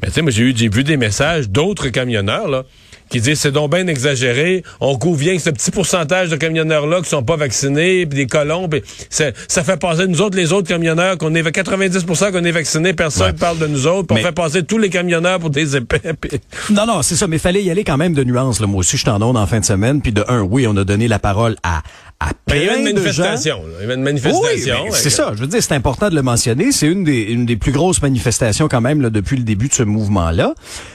Mais 0.00 0.08
tu 0.08 0.14
sais, 0.14 0.22
moi, 0.22 0.30
j'ai 0.30 0.42
eu, 0.42 0.52
vu 0.52 0.84
des 0.84 0.96
messages 0.96 1.48
d'autres 1.48 1.88
camionneurs, 1.88 2.48
là, 2.48 2.64
qui 3.12 3.20
disent 3.20 3.38
c'est 3.38 3.52
donc 3.52 3.70
bien 3.72 3.86
exagéré. 3.86 4.64
On 4.80 4.96
couvre 4.98 5.18
bien 5.18 5.36
que 5.36 5.42
ce 5.42 5.50
petit 5.50 5.70
pourcentage 5.70 6.30
de 6.30 6.36
camionneurs-là 6.36 7.00
qui 7.02 7.08
sont 7.10 7.22
pas 7.22 7.36
vaccinés, 7.36 8.06
puis 8.06 8.16
des 8.16 8.26
colons, 8.26 8.68
puis 8.68 8.82
ça, 9.10 9.26
ça 9.48 9.62
fait 9.62 9.76
passer 9.76 10.06
nous 10.08 10.20
autres, 10.22 10.36
les 10.36 10.52
autres 10.52 10.66
camionneurs, 10.68 11.18
qu'on 11.18 11.34
est 11.34 11.42
90% 11.42 12.32
qu'on 12.32 12.44
est 12.44 12.50
vaccinés, 12.52 12.92
personne 12.94 13.26
Ouais. 13.26 13.32
parle 13.34 13.58
de 13.58 13.66
nous 13.66 13.86
autres, 13.86 14.06
puis 14.08 14.16
Mais- 14.16 14.22
on 14.22 14.26
fait 14.26 14.32
passer 14.32 14.62
tous 14.64 14.78
les 14.78 14.88
camionneurs 14.90 15.38
pour 15.38 15.50
des 15.50 15.76
épais. 15.76 16.00
puis- 16.20 16.40
Non, 16.70 16.86
non, 16.86 17.02
c'est 17.02 17.14
ça, 17.16 17.26
mais 17.26 17.38
fallait 17.38 17.62
y 17.62 17.70
aller 17.70 17.84
quand 17.84 17.96
même 17.98 18.14
de 18.14 18.24
nuances. 18.24 18.60
Là. 18.60 18.66
Moi 18.66 18.80
aussi, 18.80 18.96
je 18.96 19.04
t'en 19.04 19.18
donne 19.18 19.36
en 19.36 19.46
fin 19.46 19.60
de 19.60 19.64
semaine. 19.64 20.00
Puis 20.00 20.12
de 20.12 20.24
un, 20.28 20.40
oui, 20.40 20.66
on 20.66 20.76
a 20.76 20.84
donné 20.84 21.06
la 21.08 21.18
parole 21.18 21.56
à, 21.62 21.82
à 22.20 22.30
Ben, 22.46 22.56
il 22.56 22.62
y 22.64 22.68
avait 22.68 22.78
une 22.78 22.84
plein 22.84 23.12
gens. 23.12 23.22
manifestation. 23.22 23.56
là. 23.58 23.72
Il 23.78 23.82
y 23.82 23.84
avait 23.84 23.94
une 23.94 24.00
Oui, 24.00 24.04
manifestation. 24.04 24.84
ouais. 24.84 24.90
c'est 24.92 25.10
ça. 25.10 25.32
Je 25.34 25.40
veux 25.40 25.46
dire, 25.46 25.62
c'est 25.62 25.74
important 25.74 26.08
de 26.08 26.14
le 26.14 26.22
mentionner. 26.22 26.72
C'est 26.72 26.86
une 26.86 27.04
des, 27.04 27.20
une 27.22 27.44
des 27.46 27.56
plus 27.56 27.72
grosses 27.72 28.00
manifestations 28.00 28.68
quand 28.68 28.80
même 28.80 29.00
là, 29.02 29.10
depuis 29.10 29.36
le 29.36 29.42
début 29.42 29.68
de 29.68 29.74
ce 29.74 29.82
mouvement-là. 29.82 30.54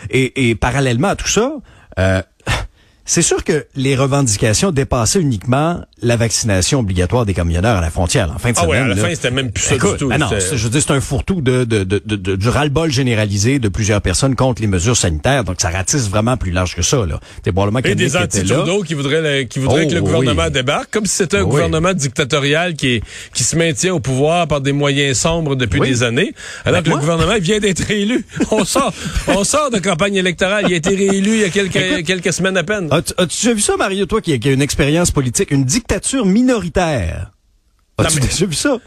Et, 0.10 0.50
et 0.50 0.56
parallèlement 0.56 1.10
à 1.10 1.16
tout 1.16 1.28
ça, 1.28 1.52
euh, 1.98 2.22
c'est 3.06 3.22
sûr 3.22 3.44
que 3.44 3.68
les 3.76 3.96
revendications 3.96 4.72
dépassaient 4.72 5.22
uniquement 5.22 5.82
la 6.04 6.16
vaccination 6.16 6.80
obligatoire 6.80 7.26
des 7.26 7.34
camionneurs 7.34 7.78
à 7.78 7.82
la 7.82 7.90
frontière 7.90 8.32
en 8.34 8.38
fin 8.38 8.52
de 8.52 8.58
Ah 8.60 8.68
ouais, 8.68 8.78
à 8.78 8.88
la 8.88 8.94
là. 8.94 9.02
fin, 9.02 9.10
c'était 9.16 9.32
même 9.32 9.52
plus 9.52 9.64
ça 9.64 9.76
Écoute, 9.76 9.94
du 9.94 9.98
tout. 9.98 10.10
ben 10.10 10.20
non, 10.20 10.28
je 10.30 10.56
veux 10.64 10.70
dire, 10.70 10.82
c'est 10.82 10.92
un 10.92 11.02
fourre-tout 11.02 11.42
de, 11.42 11.64
de, 11.64 11.84
de, 11.84 12.00
de, 12.06 12.36
du 12.36 12.50
ras-le-bol 12.50 12.92
généralisé 12.92 13.58
de 13.58 13.68
plusieurs 13.68 14.02
personnes 14.02 14.36
contre 14.36 14.62
les 14.62 14.68
mesures 14.68 14.96
sanitaires. 14.96 15.44
Donc, 15.44 15.56
ça 15.60 15.70
ratisse 15.70 16.08
vraiment 16.08 16.38
plus 16.38 16.52
large 16.52 16.76
que 16.76 16.84
ça. 16.84 17.04
Là. 17.06 17.20
C'est 17.44 17.52
probablement 17.52 17.80
Et 17.84 17.96
des 17.96 18.16
anti-Trudeau 18.16 18.84
qui 18.84 18.94
voudraient, 18.94 19.22
le- 19.22 19.44
qui 19.46 19.58
voudraient 19.58 19.86
Oh, 19.86 19.90
que 19.90 19.96
le 19.96 20.02
gouvernement 20.02 20.44
oui. 20.46 20.52
débarque, 20.52 20.92
comme 20.92 21.08
si 21.08 21.16
c'était 21.16 21.38
un 21.38 21.44
Oui. 21.44 21.50
gouvernement 21.50 21.94
dictatorial 21.94 22.76
qui, 22.76 22.88
est- 22.96 23.04
qui 23.34 23.44
se 23.44 23.56
maintient 23.56 23.94
au 23.96 24.00
pouvoir 24.00 24.48
par 24.48 24.62
des 24.62 24.74
moyens 24.74 25.18
sombres 25.18 25.56
depuis 25.56 25.80
Oui. 25.80 25.90
des 25.90 26.04
années, 26.04 26.34
alors 26.64 26.82
Ben, 26.82 26.84
que 26.84 26.90
moi- 26.90 26.98
le 27.00 27.02
gouvernement 27.02 27.40
vient 27.42 27.60
d'être 27.60 27.80
réélu. 27.84 28.24
On 28.52 28.66
sort, 28.66 28.94
on 29.28 29.44
sort 29.44 29.72
de 29.72 29.80
campagne 29.80 30.16
électorale. 30.16 30.66
Il 30.68 30.74
a 30.74 30.78
été 30.78 30.90
réélu 30.96 31.32
il 31.32 31.40
y 31.40 31.44
a 31.44 31.50
quelques, 31.50 32.06
quelques 32.06 32.34
semaines 32.34 32.58
à 32.58 32.64
peine. 32.64 32.88
As-tu 32.92 33.14
déjà 33.26 33.54
vu 33.56 33.62
ça, 33.62 33.78
Mario, 33.78 34.06
toi, 34.06 34.22
qui, 34.22 34.34
a- 34.34 34.38
qui 34.38 34.50
a 34.50 34.52
une 34.52 34.62
expérience 34.62 35.10
politique, 35.12 35.50
une 35.52 35.64
dictature 35.64 35.87
minoritaire? 36.26 37.32
As-tu 37.98 38.16
Non, 38.18 38.22
mais- 38.22 38.28
déjà 38.28 38.46
vu 38.46 38.54
ça? 38.56 38.78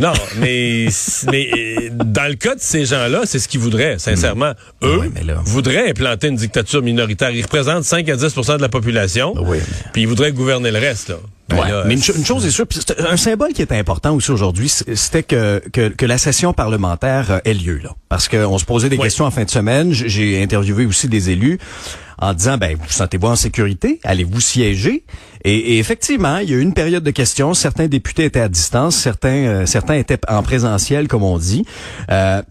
Non, 0.00 0.12
mais, 0.38 0.86
mais 1.30 1.50
euh, 1.54 1.90
dans 1.92 2.26
le 2.26 2.34
cas 2.34 2.54
de 2.54 2.60
ces 2.60 2.86
gens-là, 2.86 3.20
c'est 3.26 3.38
ce 3.38 3.46
qu'ils 3.48 3.60
voudraient, 3.60 3.98
sincèrement. 3.98 4.52
Eux 4.82 4.96
Hmm. 5.08 5.12
Mais 5.14 5.22
là- 5.24 5.42
voudraient 5.44 5.90
implanter 5.90 6.28
une 6.28 6.36
dictature 6.36 6.80
minoritaire. 6.80 7.28
Ils 7.32 7.42
représentent 7.42 7.84
5 7.84 8.08
à 8.08 8.16
10% 8.16 8.56
de 8.56 8.62
la 8.62 8.70
population. 8.70 9.34
Oui, 9.36 9.58
mais- 9.58 9.90
Puis 9.92 10.02
ils 10.02 10.08
voudraient 10.08 10.32
gouverner 10.32 10.70
le 10.70 10.78
reste. 10.78 11.10
Là. 11.10 11.16
Ben 11.50 11.56
là, 11.68 11.82
mais 11.84 11.94
une, 11.94 12.02
cho- 12.02 12.14
une 12.14 12.24
chose 12.24 12.46
est 12.46 12.50
sûre, 12.50 12.64
un 13.10 13.16
symbole 13.18 13.52
qui 13.52 13.60
est 13.60 13.72
important 13.72 14.14
aussi 14.14 14.30
aujourd'hui, 14.30 14.68
c'était 14.70 15.24
que, 15.24 15.60
que, 15.70 15.88
que 15.88 16.06
la 16.06 16.16
session 16.16 16.54
parlementaire 16.54 17.26
euh, 17.32 17.38
ait 17.44 17.52
lieu. 17.54 17.78
Là. 17.82 17.90
Parce 18.08 18.26
qu'on 18.28 18.56
se 18.56 18.64
posait 18.64 18.88
des 18.88 18.96
questions 18.98 19.26
en 19.26 19.30
fin 19.30 19.44
de 19.44 19.50
semaine. 19.50 19.92
J'ai 19.92 20.42
interviewé 20.42 20.86
aussi 20.86 21.08
des 21.08 21.28
élus 21.28 21.58
en 22.20 22.34
disant, 22.34 22.58
ben, 22.58 22.76
vous 22.76 22.88
sentez-vous 22.88 23.28
en 23.28 23.36
sécurité? 23.36 24.00
Allez-vous 24.04 24.40
siéger? 24.40 25.04
Et, 25.44 25.56
et 25.56 25.78
effectivement, 25.78 26.36
il 26.38 26.50
y 26.50 26.54
a 26.54 26.56
eu 26.56 26.60
une 26.60 26.74
période 26.74 27.02
de 27.02 27.10
questions. 27.10 27.54
Certains 27.54 27.86
députés 27.88 28.24
étaient 28.24 28.40
à 28.40 28.48
distance, 28.48 28.96
certains, 28.96 29.28
euh, 29.46 29.66
certains 29.66 29.94
étaient 29.94 30.20
en 30.28 30.42
présentiel, 30.42 31.08
comme 31.08 31.22
on 31.22 31.38
dit. 31.38 31.64
Euh, 32.10 32.42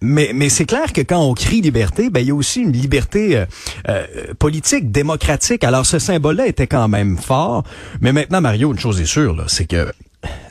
mais 0.00 0.30
mais 0.34 0.48
c'est 0.48 0.66
clair 0.66 0.92
que 0.92 1.00
quand 1.00 1.20
on 1.20 1.34
crie 1.34 1.60
liberté, 1.60 2.10
ben 2.10 2.20
il 2.20 2.28
y 2.28 2.30
a 2.30 2.34
aussi 2.34 2.60
une 2.60 2.72
liberté 2.72 3.36
euh, 3.36 3.46
euh, 3.88 4.06
politique, 4.38 4.92
démocratique. 4.92 5.64
Alors 5.64 5.86
ce 5.86 5.98
symbole-là 5.98 6.46
était 6.46 6.66
quand 6.66 6.88
même 6.88 7.16
fort. 7.16 7.64
Mais 8.00 8.12
maintenant, 8.12 8.40
Mario, 8.40 8.72
une 8.72 8.78
chose 8.78 9.00
est 9.00 9.06
sûre, 9.06 9.44
c'est 9.48 9.66
que 9.66 9.92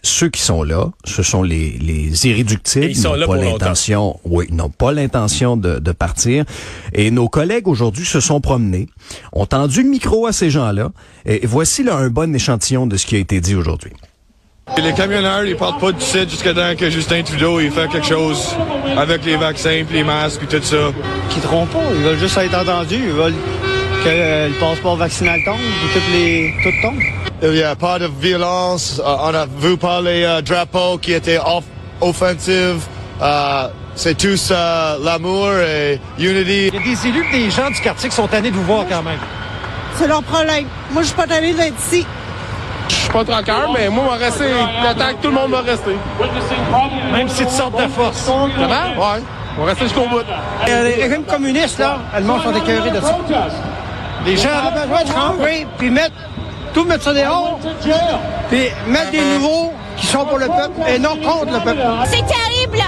ceux 0.04 0.30
qui 0.30 0.42
sont 0.42 0.64
là, 0.64 0.90
ce 1.04 1.24
sont 1.24 1.42
les, 1.44 1.72
les 1.80 2.28
irréductibles. 2.28 2.86
Et 2.86 2.90
ils 2.90 2.96
sont 2.96 3.10
n'ont 3.10 3.16
là 3.16 3.26
pas 3.28 3.34
pour 3.34 3.44
longtemps. 3.44 3.66
l'intention, 3.66 4.20
oui, 4.24 4.46
n'ont 4.52 4.70
pas 4.70 4.92
l'intention 4.92 5.58
de, 5.58 5.80
de 5.80 5.92
partir. 5.92 6.46
Et 6.94 7.12
nos 7.12 7.28
collègues 7.28 7.68
aujourd'hui 7.68 8.06
se 8.06 8.20
sont 8.20 8.42
promenés, 8.42 8.88
ont 9.34 9.46
tendu 9.46 9.84
le 9.84 9.90
micro 9.90 10.28
à 10.28 10.32
ces 10.34 10.50
gens-là. 10.50 10.92
Et 11.26 11.42
voici 11.46 11.84
là 11.84 11.96
un 11.96 12.10
bon 12.10 12.34
échantillon 12.36 12.88
de 12.88 12.98
ce 12.98 13.06
qui 13.06 13.16
a 13.16 13.20
été 13.20 13.42
dit 13.42 13.56
aujourd'hui. 13.56 13.92
Les 14.82 14.94
camionneurs, 14.94 15.46
ils 15.46 15.56
partent 15.56 15.80
pas 15.80 15.92
du 15.92 16.02
site 16.02 16.30
jusqu'à 16.30 16.54
temps 16.54 16.76
que 16.76 16.90
Justin 16.90 17.22
Trudeau 17.22 17.60
il 17.60 17.70
fait 17.70 17.88
quelque 17.88 18.08
chose 18.08 18.56
avec 18.98 19.24
les 19.24 19.36
vaccins, 19.38 19.84
puis 19.88 19.98
les 19.98 20.04
masques, 20.04 20.40
puis 20.40 20.48
tout 20.48 20.64
ça. 20.64 20.92
quitteront 21.30 21.68
pas. 21.68 21.84
Ils 21.96 22.02
veulent 22.02 22.18
juste 22.18 22.36
être 22.38 22.56
entendus. 22.58 22.96
Ils 22.96 23.12
veulent 23.12 23.34
que 24.04 24.10
euh, 24.10 24.48
le 24.48 24.54
passeport 24.56 24.96
vaccinal 24.98 25.40
tombe, 25.46 25.58
que 25.58 25.94
toutes 25.94 26.12
les, 26.14 26.52
tout 26.64 26.70
tombe. 26.82 27.00
Il 27.42 27.56
y 27.56 27.64
a 27.64 27.76
pas 27.76 28.00
de 28.00 28.08
violence. 28.20 29.02
Euh, 29.04 29.16
on 29.22 29.34
a 29.34 29.46
vu 29.46 29.78
par 29.78 30.02
les 30.02 30.24
euh, 30.24 30.42
drapeaux 30.42 30.98
qui 30.98 31.14
étaient 31.14 31.38
off 31.38 31.64
offensives. 32.02 32.86
Euh, 33.22 33.68
c'est 33.96 34.18
tous 34.18 34.52
l'amour 34.52 35.52
et 35.54 36.00
unity. 36.18 36.68
Il 36.68 36.74
y 36.74 36.78
a 36.78 36.84
des 36.84 37.08
élus 37.08 37.26
des 37.32 37.50
gens 37.50 37.70
du 37.70 37.80
quartier 37.80 38.10
qui 38.10 38.16
sont 38.16 38.28
tannés 38.28 38.52
de 38.52 38.56
vous 38.56 38.64
voir 38.64 38.86
quand 38.90 39.04
même. 39.04 39.20
C'est 39.96 40.08
leur 40.08 40.22
problème. 40.24 40.66
Moi, 40.92 41.02
je 41.02 41.08
suis 41.08 41.16
pas 41.16 41.34
allée 41.34 41.54
d'être 41.54 41.80
ici. 41.80 42.06
Je 42.90 42.96
suis 42.96 43.10
pas 43.10 43.24
tranquille, 43.24 43.54
mais 43.74 43.90
moi, 43.90 44.04
on 44.08 44.12
va 44.12 44.26
rester. 44.26 44.46
J'attends 44.84 45.16
que 45.16 45.22
tout 45.22 45.30
le 45.30 45.34
monde 45.34 45.52
va 45.52 45.62
rester. 45.62 45.96
Même 47.14 47.30
si 47.30 47.46
tu 47.46 47.52
sortes 47.52 47.82
de 47.82 47.88
force. 47.88 48.18
Ça 48.18 48.68
va? 48.68 48.88
Ouais. 48.90 49.24
On 49.58 49.62
va 49.62 49.68
rester 49.68 49.86
jusqu'au 49.86 50.08
bout. 50.08 50.20
Euh, 50.20 50.84
les 50.84 51.04
régimes 51.04 51.24
communistes, 51.24 51.80
là, 51.80 52.00
allemands 52.14 52.42
sont 52.42 52.54
écœurés 52.54 52.92
de 52.92 53.00
ça. 53.00 53.18
Les 54.26 54.36
gens 54.36 54.50
ont 54.68 54.80
besoin 54.82 55.04
de 55.04 55.12
rentrer, 55.12 55.68
puis 55.78 55.90
mettre, 55.90 56.16
tout 56.76 56.84
mettre 56.84 57.06
ça 57.06 57.14
dehors, 57.14 57.58
puis 58.50 58.68
mettre 58.88 59.12
des 59.12 59.22
nouveaux 59.22 59.72
qui 59.96 60.06
sont 60.08 60.26
pour 60.26 60.38
le 60.38 60.48
peuple 60.48 60.82
et 60.94 61.00
non 61.00 61.16
contre 61.16 61.54
le 61.54 61.60
peuple. 61.64 61.82
C'est 62.06 62.26
terrible. 62.26 62.84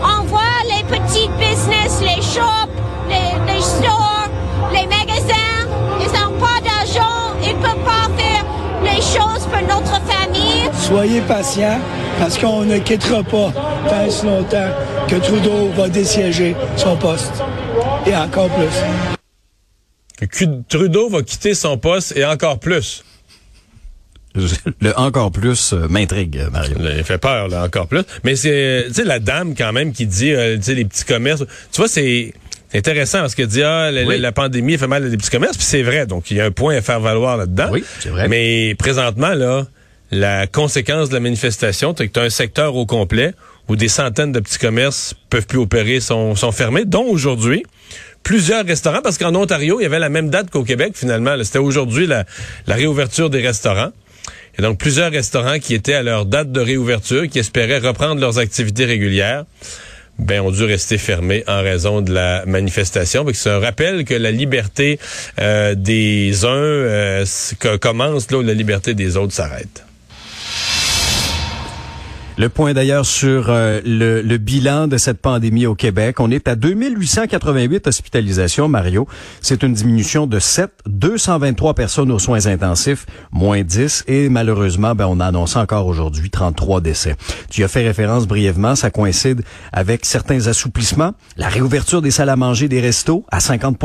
On 0.00 0.22
voit 0.26 0.40
les 0.64 0.84
petits 0.84 1.28
business, 1.36 2.00
les 2.00 2.22
shops, 2.22 2.70
les, 3.08 3.52
les 3.52 3.60
stores, 3.60 4.28
les 4.72 4.86
magasins. 4.86 5.66
Ils 6.00 6.06
n'ont 6.06 6.38
pas 6.38 6.60
d'argent. 6.62 7.34
Ils 7.42 7.56
ne 7.56 7.62
peuvent 7.62 7.84
pas 7.84 8.08
faire 8.16 8.44
les 8.84 9.00
choses 9.02 9.44
pour 9.50 9.60
notre 9.62 10.00
famille. 10.06 10.70
Soyez 10.74 11.20
patients 11.22 11.80
parce 12.20 12.38
qu'on 12.38 12.62
ne 12.62 12.78
quittera 12.78 13.24
pas 13.24 13.50
tant 13.88 14.08
si 14.08 14.24
longtemps 14.24 14.70
que 15.08 15.16
Trudeau 15.16 15.70
va 15.76 15.88
désiéger 15.88 16.54
son 16.76 16.96
poste. 16.96 17.42
Et 18.06 18.14
encore 18.14 18.50
plus. 18.50 20.28
que 20.28 20.44
Trudeau 20.68 21.08
va 21.08 21.22
quitter 21.22 21.54
son 21.54 21.76
poste 21.76 22.16
et 22.16 22.24
encore 22.24 22.60
plus. 22.60 23.02
Le 24.80 24.98
encore 24.98 25.30
plus 25.32 25.72
euh, 25.72 25.86
m'intrigue, 25.88 26.40
Mario. 26.52 26.78
Là, 26.78 26.90
Il 26.96 27.04
fait 27.04 27.18
peur, 27.18 27.48
là, 27.48 27.64
encore 27.64 27.86
plus. 27.86 28.02
Mais 28.24 28.36
c'est, 28.36 28.84
tu 28.88 28.94
sais, 28.94 29.04
la 29.04 29.18
dame, 29.18 29.54
quand 29.56 29.72
même, 29.72 29.92
qui 29.92 30.06
dit, 30.06 30.32
euh, 30.32 30.56
tu 30.56 30.62
sais, 30.62 30.74
les 30.74 30.84
petits 30.84 31.04
commerces. 31.04 31.44
Tu 31.72 31.78
vois, 31.78 31.88
c'est 31.88 32.32
intéressant 32.74 33.20
parce 33.20 33.34
que 33.34 33.42
dit, 33.42 33.62
ah, 33.62 33.90
la, 33.90 34.04
Oui. 34.04 34.18
la 34.18 34.32
pandémie 34.32 34.76
fait 34.76 34.86
mal 34.86 35.04
à 35.04 35.08
des 35.08 35.16
petits 35.16 35.30
commerces, 35.30 35.56
puis 35.56 35.66
c'est 35.66 35.82
vrai. 35.82 36.06
Donc, 36.06 36.30
il 36.30 36.36
y 36.36 36.40
a 36.40 36.44
un 36.44 36.50
point 36.50 36.76
à 36.76 36.82
faire 36.82 37.00
valoir 37.00 37.36
là-dedans. 37.36 37.68
Oui, 37.70 37.84
c'est 38.00 38.10
vrai. 38.10 38.28
Mais 38.28 38.74
présentement, 38.78 39.34
là, 39.34 39.66
la 40.10 40.46
conséquence 40.46 41.08
de 41.08 41.14
la 41.14 41.20
manifestation, 41.20 41.94
c'est 41.96 42.08
que 42.08 42.12
tu 42.12 42.20
as 42.20 42.24
un 42.24 42.30
secteur 42.30 42.76
au 42.76 42.86
complet 42.86 43.32
où 43.68 43.74
des 43.76 43.88
centaines 43.88 44.30
de 44.32 44.38
petits 44.40 44.58
commerces 44.58 45.14
peuvent 45.30 45.46
plus 45.46 45.58
opérer, 45.58 45.98
sont, 46.00 46.36
sont 46.36 46.52
fermés, 46.52 46.84
dont 46.84 47.04
aujourd'hui. 47.04 47.64
Plusieurs 48.22 48.64
restaurants, 48.66 49.02
parce 49.02 49.18
qu'en 49.18 49.34
Ontario, 49.34 49.78
il 49.80 49.84
y 49.84 49.86
avait 49.86 49.98
la 50.00 50.08
même 50.08 50.30
date 50.30 50.50
qu'au 50.50 50.64
Québec, 50.64 50.92
finalement. 50.94 51.36
C'était 51.44 51.58
aujourd'hui 51.60 52.06
la, 52.06 52.24
la 52.66 52.74
réouverture 52.74 53.30
des 53.30 53.40
restaurants. 53.40 53.92
Et 54.58 54.62
donc, 54.62 54.78
plusieurs 54.78 55.10
restaurants 55.10 55.58
qui 55.58 55.74
étaient 55.74 55.94
à 55.94 56.02
leur 56.02 56.24
date 56.24 56.50
de 56.50 56.60
réouverture, 56.60 57.28
qui 57.28 57.38
espéraient 57.38 57.78
reprendre 57.78 58.20
leurs 58.20 58.38
activités 58.38 58.84
régulières, 58.84 59.44
ben, 60.18 60.40
ont 60.40 60.50
dû 60.50 60.64
rester 60.64 60.96
fermés 60.98 61.44
en 61.46 61.62
raison 61.62 62.00
de 62.00 62.12
la 62.12 62.44
manifestation. 62.46 63.26
C'est 63.34 63.50
un 63.50 63.58
rappel 63.58 64.04
que 64.04 64.14
la 64.14 64.30
liberté 64.30 64.98
euh, 65.38 65.74
des 65.74 66.44
uns 66.44 66.48
euh, 66.48 67.24
commence 67.80 68.30
là 68.30 68.38
où 68.38 68.42
la 68.42 68.54
liberté 68.54 68.94
des 68.94 69.16
autres 69.16 69.34
s'arrête. 69.34 69.85
Le 72.38 72.50
point 72.50 72.74
d'ailleurs 72.74 73.06
sur 73.06 73.46
euh, 73.48 73.80
le, 73.82 74.20
le 74.20 74.36
bilan 74.36 74.88
de 74.88 74.98
cette 74.98 75.22
pandémie 75.22 75.64
au 75.64 75.74
Québec. 75.74 76.20
On 76.20 76.30
est 76.30 76.48
à 76.48 76.54
2888 76.54 77.86
hospitalisations, 77.86 78.68
Mario. 78.68 79.08
C'est 79.40 79.62
une 79.62 79.72
diminution 79.72 80.26
de 80.26 80.38
7, 80.38 80.70
223 80.84 81.72
personnes 81.72 82.12
aux 82.12 82.18
soins 82.18 82.44
intensifs, 82.44 83.06
moins 83.32 83.62
10. 83.62 84.04
Et 84.08 84.28
malheureusement, 84.28 84.94
ben, 84.94 85.06
on 85.08 85.18
a 85.18 85.24
annoncé 85.24 85.58
encore 85.58 85.86
aujourd'hui 85.86 86.28
33 86.28 86.82
décès. 86.82 87.16
Tu 87.48 87.64
as 87.64 87.68
fait 87.68 87.86
référence 87.86 88.26
brièvement, 88.26 88.74
ça 88.74 88.90
coïncide 88.90 89.40
avec 89.72 90.04
certains 90.04 90.46
assouplissements. 90.46 91.12
La 91.38 91.48
réouverture 91.48 92.02
des 92.02 92.10
salles 92.10 92.28
à 92.28 92.36
manger 92.36 92.68
des 92.68 92.82
restos 92.82 93.24
à 93.30 93.40
50 93.40 93.82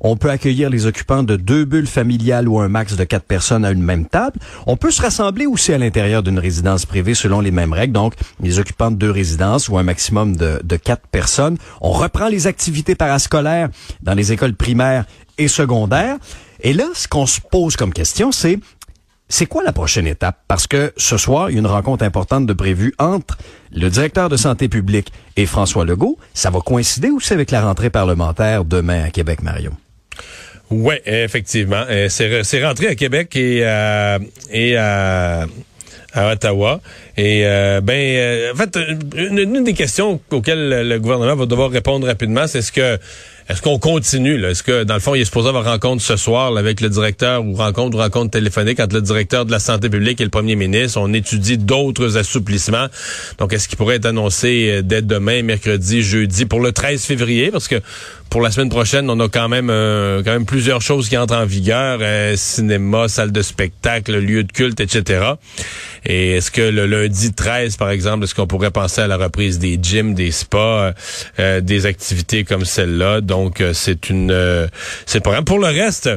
On 0.00 0.16
peut 0.16 0.30
accueillir 0.30 0.70
les 0.70 0.86
occupants 0.86 1.22
de 1.22 1.36
deux 1.36 1.66
bulles 1.66 1.86
familiales 1.86 2.48
ou 2.48 2.60
un 2.60 2.68
max 2.68 2.96
de 2.96 3.04
quatre 3.04 3.26
personnes 3.26 3.66
à 3.66 3.72
une 3.72 3.82
même 3.82 4.06
table. 4.06 4.40
On 4.66 4.78
peut 4.78 4.90
se 4.90 5.02
rassembler 5.02 5.44
aussi 5.44 5.74
à 5.74 5.76
l'intérieur 5.76 6.22
d'une 6.22 6.38
résidence 6.38 6.86
privée 6.86 7.12
selon 7.12 7.40
les 7.40 7.50
mêmes 7.50 7.73
Donc, 7.92 8.14
les 8.40 8.58
occupants 8.58 8.90
de 8.90 8.96
deux 8.96 9.10
résidences 9.10 9.68
ou 9.68 9.78
un 9.78 9.82
maximum 9.82 10.36
de, 10.36 10.76
quatre 10.76 11.06
personnes. 11.08 11.56
On 11.80 11.90
reprend 11.92 12.28
les 12.28 12.46
activités 12.46 12.94
parascolaires 12.94 13.68
dans 14.02 14.14
les 14.14 14.32
écoles 14.32 14.54
primaires 14.54 15.04
et 15.38 15.48
secondaires. 15.48 16.16
Et 16.60 16.72
là, 16.72 16.84
ce 16.94 17.06
qu'on 17.08 17.26
se 17.26 17.40
pose 17.40 17.76
comme 17.76 17.92
question, 17.92 18.32
c'est 18.32 18.58
c'est 19.28 19.46
quoi 19.46 19.62
la 19.62 19.72
prochaine 19.72 20.06
étape? 20.06 20.38
Parce 20.48 20.66
que 20.66 20.92
ce 20.98 21.16
soir, 21.16 21.50
il 21.50 21.54
y 21.54 21.56
a 21.56 21.60
une 21.60 21.66
rencontre 21.66 22.04
importante 22.04 22.46
de 22.46 22.52
prévue 22.52 22.94
entre 22.98 23.38
le 23.72 23.88
directeur 23.88 24.28
de 24.28 24.36
santé 24.36 24.68
publique 24.68 25.12
et 25.36 25.46
François 25.46 25.84
Legault. 25.86 26.18
Ça 26.34 26.50
va 26.50 26.60
coïncider 26.60 27.08
aussi 27.10 27.32
avec 27.32 27.50
la 27.50 27.62
rentrée 27.62 27.88
parlementaire 27.90 28.64
demain 28.66 29.02
à 29.02 29.10
Québec, 29.10 29.42
Mario. 29.42 29.70
Oui, 30.70 30.94
effectivement. 31.06 31.84
Euh, 31.88 32.08
C'est 32.10 32.28
re- 32.28 32.42
c'est 32.44 32.64
rentré 32.64 32.86
à 32.88 32.94
Québec 32.94 33.34
et 33.36 33.64
à, 33.64 34.18
et 34.50 34.76
à, 34.76 35.46
à 36.14 36.32
Ottawa. 36.32 36.80
Et 37.16 37.42
euh, 37.44 37.80
ben, 37.80 37.92
euh, 37.94 38.52
en 38.52 38.56
fait, 38.56 38.78
une, 39.16 39.38
une 39.38 39.64
des 39.64 39.74
questions 39.74 40.20
auxquelles 40.30 40.88
le 40.88 40.98
gouvernement 40.98 41.36
va 41.36 41.46
devoir 41.46 41.70
répondre 41.70 42.06
rapidement, 42.06 42.46
c'est 42.46 42.60
est-ce 42.60 42.72
que 42.72 42.98
est-ce 43.46 43.60
qu'on 43.60 43.78
continue? 43.78 44.42
Est-ce 44.42 44.62
que, 44.62 44.84
dans 44.84 44.94
le 44.94 45.00
fond, 45.00 45.14
il 45.14 45.20
est 45.20 45.26
supposé 45.26 45.50
avoir 45.50 45.64
rencontre 45.64 46.02
ce 46.02 46.16
soir 46.16 46.50
là, 46.50 46.60
avec 46.60 46.80
le 46.80 46.88
directeur 46.88 47.44
ou 47.44 47.52
rencontre 47.54 47.94
ou 47.98 48.00
rencontre 48.00 48.30
téléphonique 48.30 48.80
entre 48.80 48.94
le 48.94 49.02
directeur 49.02 49.44
de 49.44 49.50
la 49.50 49.58
santé 49.58 49.90
publique 49.90 50.18
et 50.22 50.24
le 50.24 50.30
premier 50.30 50.56
ministre? 50.56 50.98
On 50.98 51.12
étudie 51.12 51.58
d'autres 51.58 52.16
assouplissements. 52.16 52.86
Donc, 53.38 53.52
est-ce 53.52 53.68
qu'il 53.68 53.76
pourrait 53.76 53.96
être 53.96 54.06
annoncé 54.06 54.70
euh, 54.70 54.82
dès 54.82 55.02
demain, 55.02 55.42
mercredi, 55.42 56.02
jeudi, 56.02 56.46
pour 56.46 56.60
le 56.60 56.72
13 56.72 57.04
février? 57.04 57.50
Parce 57.50 57.68
que 57.68 57.82
pour 58.30 58.42
la 58.42 58.50
semaine 58.50 58.68
prochaine, 58.68 59.08
on 59.10 59.20
a 59.20 59.28
quand 59.28 59.48
même 59.48 59.70
euh, 59.70 60.22
quand 60.24 60.32
même 60.32 60.46
plusieurs 60.46 60.82
choses 60.82 61.08
qui 61.08 61.16
entrent 61.16 61.36
en 61.36 61.46
vigueur. 61.46 61.98
euh, 62.00 62.34
cinéma, 62.36 63.08
salle 63.08 63.32
de 63.32 63.42
spectacle, 63.42 64.16
lieu 64.18 64.44
de 64.44 64.52
culte, 64.52 64.80
etc. 64.80 65.34
Et 66.04 66.32
est-ce 66.32 66.50
que 66.50 66.60
le 66.62 66.86
lundi 66.86 67.32
13, 67.32 67.76
par 67.76 67.90
exemple, 67.90 68.24
est-ce 68.24 68.34
qu'on 68.34 68.46
pourrait 68.46 68.70
penser 68.70 69.00
à 69.00 69.06
la 69.06 69.16
reprise 69.16 69.58
des 69.58 69.78
gyms, 69.80 70.14
des 70.14 70.30
spas, 70.32 70.58
euh, 70.58 70.92
euh, 71.38 71.60
des 71.60 71.86
activités 71.86 72.44
comme 72.44 72.64
celle-là? 72.64 73.20
Donc, 73.20 73.60
euh, 73.60 73.72
c'est 73.72 74.10
une 74.10 74.68
c'est 75.06 75.18
le 75.18 75.22
programme. 75.22 75.44
Pour 75.44 75.58
le 75.58 75.68
reste, 75.68 76.10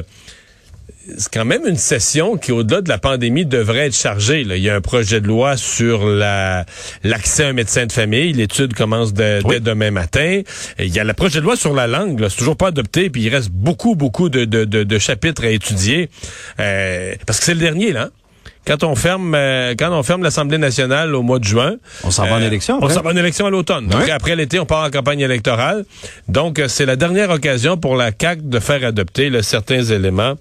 c'est 1.16 1.32
quand 1.32 1.44
même 1.44 1.66
une 1.66 1.76
session 1.76 2.36
qui, 2.36 2.52
au-delà 2.52 2.80
de 2.82 2.88
la 2.88 2.98
pandémie, 2.98 3.46
devrait 3.46 3.86
être 3.86 3.96
chargée. 3.96 4.44
là. 4.44 4.56
Il 4.56 4.62
y 4.62 4.68
a 4.70 4.74
un 4.76 4.80
projet 4.80 5.20
de 5.20 5.26
loi 5.26 5.56
sur 5.56 6.06
la 6.06 6.66
l'accès 7.04 7.44
à 7.44 7.48
un 7.48 7.52
médecin 7.52 7.86
de 7.86 7.92
famille. 7.92 8.32
L'étude 8.32 8.74
commence 8.74 9.12
de- 9.14 9.40
dès 9.48 9.60
demain 9.60 9.90
matin. 9.90 10.42
Et 10.78 10.84
il 10.84 10.94
y 10.94 10.98
a 10.98 11.04
le 11.04 11.12
projet 11.14 11.40
de 11.40 11.44
loi 11.44 11.56
sur 11.56 11.72
la 11.74 11.86
langue. 11.86 12.20
là. 12.20 12.28
C'est 12.30 12.36
toujours 12.38 12.56
pas 12.56 12.68
adopté. 12.68 13.08
Puis 13.10 13.22
il 13.22 13.28
reste 13.28 13.50
beaucoup, 13.50 13.94
beaucoup 13.94 14.28
de, 14.28 14.44
de, 14.44 14.64
de, 14.64 14.84
de 14.84 14.98
chapitres 14.98 15.44
à 15.44 15.48
étudier. 15.48 16.10
Euh, 16.60 17.14
parce 17.26 17.38
que 17.38 17.44
c'est 17.46 17.54
le 17.54 17.60
dernier, 17.60 17.92
là. 17.92 18.10
Quand 18.68 18.84
on 18.84 18.94
ferme 18.94 19.34
euh, 19.34 19.74
quand 19.78 19.90
on 19.98 20.02
ferme 20.02 20.22
l'Assemblée 20.22 20.58
nationale 20.58 21.14
au 21.14 21.22
mois 21.22 21.38
de 21.38 21.44
juin, 21.44 21.76
On 22.04 22.10
s'en 22.10 22.26
va 22.26 22.34
en 22.34 22.40
euh, 22.42 22.46
élection, 22.46 22.78
On 22.82 22.88
s'en 22.90 23.00
va 23.02 23.10
en 23.10 23.16
élection 23.16 23.46
à 23.46 23.50
l'automne. 23.50 23.88
Après, 23.92 24.10
après 24.12 24.36
l'été, 24.36 24.60
on 24.60 24.66
part 24.66 24.84
en 24.86 24.90
campagne 24.90 25.20
électorale. 25.20 25.84
Donc, 26.28 26.58
euh, 26.58 26.68
c'est 26.68 26.84
la 26.86 26.96
dernière 26.96 27.30
occasion 27.30 27.76
pour 27.78 27.96
la 27.96 28.10
CAQ 28.16 28.42
de 28.44 28.60
faire 28.60 28.84
adopter 28.84 29.30
là, 29.30 29.42
certains 29.42 29.82
éléments 29.82 30.34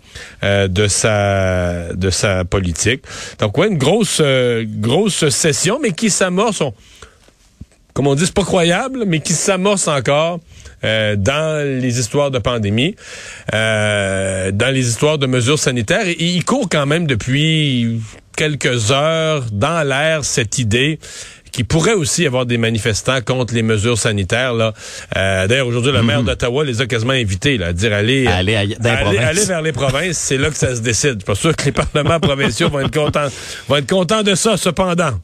euh, 0.43 0.67
de 0.67 0.87
sa 0.87 1.93
de 1.93 2.09
sa 2.09 2.43
politique. 2.45 3.03
Donc, 3.39 3.57
ouais, 3.57 3.67
une 3.69 3.77
grosse 3.77 4.19
euh, 4.21 4.65
grosse 4.67 5.29
session, 5.29 5.79
mais 5.81 5.91
qui 5.93 6.09
s'amorce. 6.09 6.61
on- 6.61 6.73
comme 7.93 8.05
on 8.05 8.13
dit, 8.13 8.25
c'est 8.27 8.33
pas 8.33 8.43
croyable, 8.43 9.05
mais 9.07 9.21
qui 9.21 9.33
s'amorce 9.33 9.87
encore 9.87 10.39
euh, 10.87 11.15
dans 11.17 11.65
les 11.81 11.99
histoires 11.99 12.31
de 12.31 12.39
pandémie, 12.39 12.95
euh, 13.53 14.51
dans 14.51 14.73
les 14.73 14.87
histoires 14.87 15.17
de 15.17 15.27
mesures 15.27 15.59
sanitaires. 15.59 16.07
Et 16.07 16.15
il 16.17 16.45
court 16.45 16.69
quand 16.69 16.85
même 16.85 17.07
depuis 17.07 18.01
quelques 18.37 18.91
heures 18.91 19.45
dans 19.51 19.85
l'air 19.85 20.23
cette 20.23 20.59
idée 20.59 20.99
qu'il 21.51 21.65
pourrait 21.65 21.93
aussi 21.93 22.23
y 22.23 22.27
avoir 22.27 22.45
des 22.45 22.57
manifestants 22.57 23.19
contre 23.21 23.53
les 23.53 23.63
mesures 23.63 23.97
sanitaires. 23.97 24.53
Là. 24.53 24.73
Euh, 25.17 25.47
D'ailleurs, 25.47 25.67
aujourd'hui, 25.67 25.91
le 25.91 26.03
maire 26.03 26.23
d'Ottawa 26.23 26.63
les 26.63 26.81
a 26.81 26.85
quasiment 26.85 27.13
invités 27.13 27.57
là, 27.57 27.67
à 27.67 27.73
dire 27.73 27.93
allez 27.93 29.45
vers 29.45 29.61
les 29.61 29.71
provinces, 29.71 30.17
c'est 30.17 30.37
là 30.37 30.49
que 30.49 30.57
ça 30.57 30.75
se 30.75 30.81
décide. 30.81 31.13
Je 31.13 31.17
suis 31.17 31.25
pas 31.25 31.35
sûr 31.35 31.55
que 31.55 31.65
les 31.65 31.71
parlements 31.71 32.19
provinciaux 32.19 32.69
vont 32.69 32.81
être 32.81 32.93
contents, 32.93 33.27
vont 33.67 33.75
être 33.77 33.89
contents 33.89 34.23
de 34.23 34.35
ça, 34.35 34.55
cependant. 34.55 35.19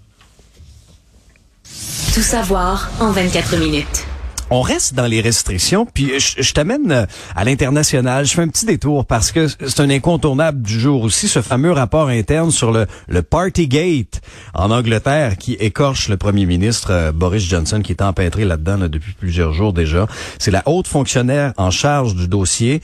Tout 2.13 2.21
savoir 2.21 2.91
en 2.99 3.11
24 3.11 3.57
minutes. 3.57 4.05
On 4.49 4.61
reste 4.61 4.93
dans 4.93 5.07
les 5.07 5.21
restrictions, 5.21 5.87
puis 5.91 6.19
je, 6.19 6.41
je 6.41 6.53
t'amène 6.53 6.91
euh, 6.91 7.05
à 7.35 7.43
l'international. 7.43 8.25
Je 8.25 8.33
fais 8.33 8.41
un 8.41 8.47
petit 8.47 8.65
détour 8.65 9.05
parce 9.05 9.31
que 9.31 9.47
c'est 9.47 9.79
un 9.79 9.89
incontournable 9.89 10.61
du 10.61 10.79
jour 10.79 11.01
aussi, 11.03 11.27
ce 11.27 11.41
fameux 11.41 11.71
rapport 11.71 12.09
interne 12.09 12.51
sur 12.51 12.71
le, 12.71 12.85
le 13.07 13.23
Partygate 13.23 14.21
en 14.53 14.69
Angleterre 14.69 15.37
qui 15.37 15.53
écorche 15.53 16.09
le 16.09 16.17
premier 16.17 16.45
ministre 16.45 16.91
euh, 16.91 17.11
Boris 17.11 17.43
Johnson 17.43 17.81
qui 17.81 17.93
est 17.93 18.01
empêtré 18.01 18.45
là-dedans 18.45 18.77
là, 18.77 18.87
depuis 18.89 19.13
plusieurs 19.13 19.53
jours 19.53 19.73
déjà. 19.73 20.07
C'est 20.39 20.51
la 20.51 20.61
haute 20.65 20.87
fonctionnaire 20.87 21.53
en 21.57 21.71
charge 21.71 22.15
du 22.15 22.27
dossier, 22.27 22.81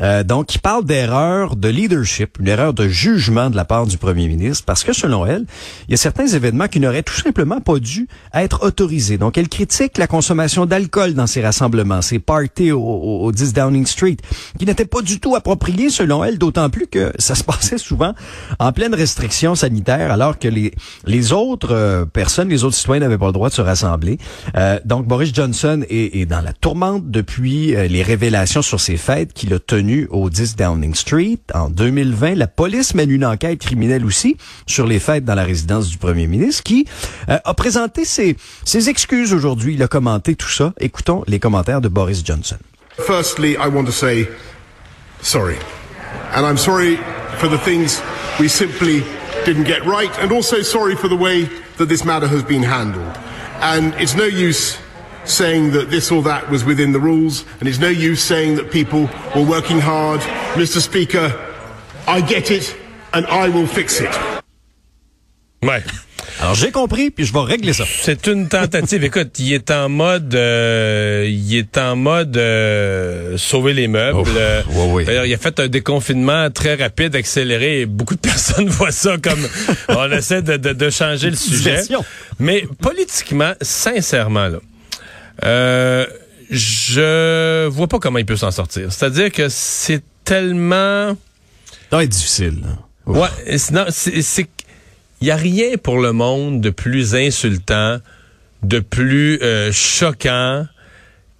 euh, 0.00 0.22
donc 0.22 0.46
qui 0.46 0.58
parle 0.58 0.84
d'erreur 0.84 1.56
de 1.56 1.68
leadership, 1.68 2.38
une 2.38 2.48
erreur 2.48 2.74
de 2.74 2.86
jugement 2.86 3.50
de 3.50 3.56
la 3.56 3.64
part 3.64 3.86
du 3.86 3.96
premier 3.96 4.28
ministre, 4.28 4.64
parce 4.66 4.84
que 4.84 4.92
selon 4.92 5.26
elle, 5.26 5.46
il 5.88 5.92
y 5.92 5.94
a 5.94 5.98
certains 5.98 6.26
événements 6.26 6.68
qui 6.68 6.80
n'auraient 6.80 7.02
tout 7.02 7.14
simplement 7.14 7.60
pas 7.60 7.78
dû 7.78 8.08
être 8.34 8.62
autorisés. 8.62 9.18
Donc 9.18 9.38
elle 9.38 9.48
critique 9.48 9.98
la 9.98 10.06
consommation 10.06 10.66
d'alcool 10.66 10.97
dans 11.06 11.26
ces 11.26 11.40
rassemblements, 11.42 12.02
ces 12.02 12.18
parties 12.18 12.72
au, 12.72 12.80
au- 12.80 13.24
au 13.26 13.32
10 13.32 13.52
Downing 13.52 13.86
Street, 13.86 14.16
qui 14.58 14.66
n'étaient 14.66 14.84
pas 14.84 15.00
du 15.02 15.20
tout 15.20 15.36
appropriés 15.36 15.90
selon 15.90 16.24
elle, 16.24 16.38
d'autant 16.38 16.68
plus 16.70 16.86
que 16.88 17.12
ça 17.18 17.34
se 17.34 17.44
passait 17.44 17.78
souvent 17.78 18.14
en 18.58 18.72
pleine 18.72 18.94
restriction 18.94 19.54
sanitaire, 19.54 20.10
alors 20.10 20.38
que 20.38 20.48
les, 20.48 20.72
les 21.06 21.32
autres 21.32 21.72
euh, 21.72 22.04
personnes, 22.04 22.48
les 22.48 22.64
autres 22.64 22.76
citoyens 22.76 23.00
n'avaient 23.00 23.18
pas 23.18 23.26
le 23.26 23.32
droit 23.32 23.48
de 23.48 23.54
se 23.54 23.62
rassembler. 23.62 24.18
Euh, 24.56 24.78
donc 24.84 25.06
Boris 25.06 25.32
Johnson 25.32 25.84
est, 25.88 26.26
dans 26.26 26.40
la 26.40 26.52
tourmente 26.52 27.08
depuis 27.10 27.76
euh, 27.76 27.86
les 27.86 28.02
révélations 28.02 28.62
sur 28.62 28.80
ces 28.80 28.96
fêtes 28.96 29.32
qu'il 29.32 29.54
a 29.54 29.58
tenues 29.60 30.08
au 30.10 30.30
10 30.30 30.56
Downing 30.56 30.94
Street 30.94 31.38
en 31.54 31.70
2020. 31.70 32.34
La 32.34 32.46
police 32.48 32.94
mène 32.94 33.10
une 33.10 33.24
enquête 33.24 33.60
criminelle 33.60 34.04
aussi 34.04 34.36
sur 34.66 34.86
les 34.86 34.98
fêtes 34.98 35.24
dans 35.24 35.34
la 35.36 35.44
résidence 35.44 35.88
du 35.88 35.98
premier 35.98 36.26
ministre 36.26 36.62
qui 36.64 36.86
euh, 37.28 37.38
a 37.44 37.54
présenté 37.54 38.04
ses, 38.04 38.36
ses 38.64 38.88
excuses 38.88 39.32
aujourd'hui. 39.32 39.74
Il 39.74 39.82
a 39.82 39.88
commenté 39.88 40.34
tout 40.34 40.48
ça. 40.50 40.72
Écoutons 40.88 41.22
les 41.26 41.38
commentaires 41.38 41.82
de 41.82 41.88
Boris 41.88 42.24
Johnson. 42.24 42.56
Firstly, 43.06 43.58
I 43.58 43.68
want 43.68 43.84
to 43.84 43.92
say 43.92 44.26
sorry. 45.20 45.58
And 46.34 46.46
I'm 46.46 46.56
sorry 46.56 46.96
for 47.38 47.48
the 47.48 47.58
things 47.58 48.00
we 48.40 48.48
simply 48.48 49.02
didn't 49.44 49.64
get 49.64 49.84
right, 49.84 50.10
and 50.18 50.32
also 50.32 50.62
sorry 50.62 50.96
for 50.96 51.08
the 51.08 51.16
way 51.16 51.44
that 51.76 51.90
this 51.90 52.06
matter 52.06 52.26
has 52.26 52.42
been 52.42 52.62
handled. 52.62 53.14
And 53.60 53.92
it's 54.00 54.14
no 54.14 54.24
use 54.24 54.78
saying 55.24 55.72
that 55.72 55.90
this 55.90 56.10
or 56.10 56.22
that 56.22 56.48
was 56.48 56.64
within 56.64 56.92
the 56.92 57.00
rules, 57.00 57.44
and 57.60 57.68
it's 57.68 57.78
no 57.78 57.88
use 57.88 58.22
saying 58.22 58.56
that 58.56 58.70
people 58.70 59.10
were 59.36 59.44
working 59.44 59.80
hard. 59.80 60.20
Mr. 60.54 60.80
Speaker, 60.80 61.28
I 62.06 62.22
get 62.22 62.50
it, 62.50 62.74
and 63.12 63.26
I 63.26 63.50
will 63.50 63.66
fix 63.66 64.00
it. 64.00 64.16
Ouais. 65.62 65.84
Alors 66.40 66.54
j'ai 66.54 66.70
compris, 66.70 67.10
puis 67.10 67.24
je 67.24 67.32
vais 67.32 67.40
régler 67.40 67.72
ça. 67.72 67.84
C'est 68.02 68.26
une 68.26 68.48
tentative. 68.48 69.02
Écoute, 69.04 69.38
il 69.38 69.52
est 69.52 69.70
en 69.70 69.88
mode, 69.88 70.34
euh, 70.34 71.26
il 71.28 71.56
est 71.56 71.76
en 71.78 71.96
mode 71.96 72.36
euh, 72.36 73.36
sauver 73.36 73.72
les 73.74 73.88
meubles. 73.88 74.18
Ouf, 74.20 74.28
Euh, 74.36 74.62
ouais, 74.70 74.92
ouais. 74.92 75.04
D'ailleurs, 75.04 75.26
il 75.26 75.34
a 75.34 75.38
fait 75.38 75.58
un 75.60 75.68
déconfinement 75.68 76.50
très 76.50 76.74
rapide, 76.76 77.16
accéléré. 77.16 77.80
Et 77.80 77.86
beaucoup 77.86 78.14
de 78.14 78.20
personnes 78.32 78.68
voient 78.68 78.92
ça 78.92 79.16
comme 79.18 79.46
on 79.88 80.10
essaie 80.12 80.42
de, 80.42 80.56
de- 80.56 80.72
de 80.72 80.90
changer 80.90 81.30
le 81.30 81.36
sujet. 81.36 81.82
Mais 82.38 82.64
politiquement, 82.80 83.52
sincèrement, 83.60 84.48
là, 84.48 84.58
euh, 85.44 86.06
je 86.50 87.66
vois 87.68 87.86
pas 87.88 87.98
comment 87.98 88.18
il 88.18 88.26
peut 88.26 88.36
s'en 88.36 88.50
sortir. 88.50 88.92
C'est-à-dire 88.92 89.30
que 89.32 89.48
c'est 89.48 90.02
tellement 90.24 91.16
Ça 91.90 91.96
va 91.96 92.04
être 92.04 92.10
difficile. 92.10 92.60
là. 92.62 92.68
Ouais, 93.06 93.28
c'est, 93.56 94.20
c'est, 94.20 94.46
il 95.20 95.28
y 95.28 95.30
a 95.30 95.36
rien 95.36 95.76
pour 95.82 95.98
le 96.00 96.12
monde 96.12 96.60
de 96.60 96.70
plus 96.70 97.14
insultant, 97.14 97.98
de 98.62 98.78
plus 98.80 99.38
euh, 99.42 99.70
choquant 99.72 100.66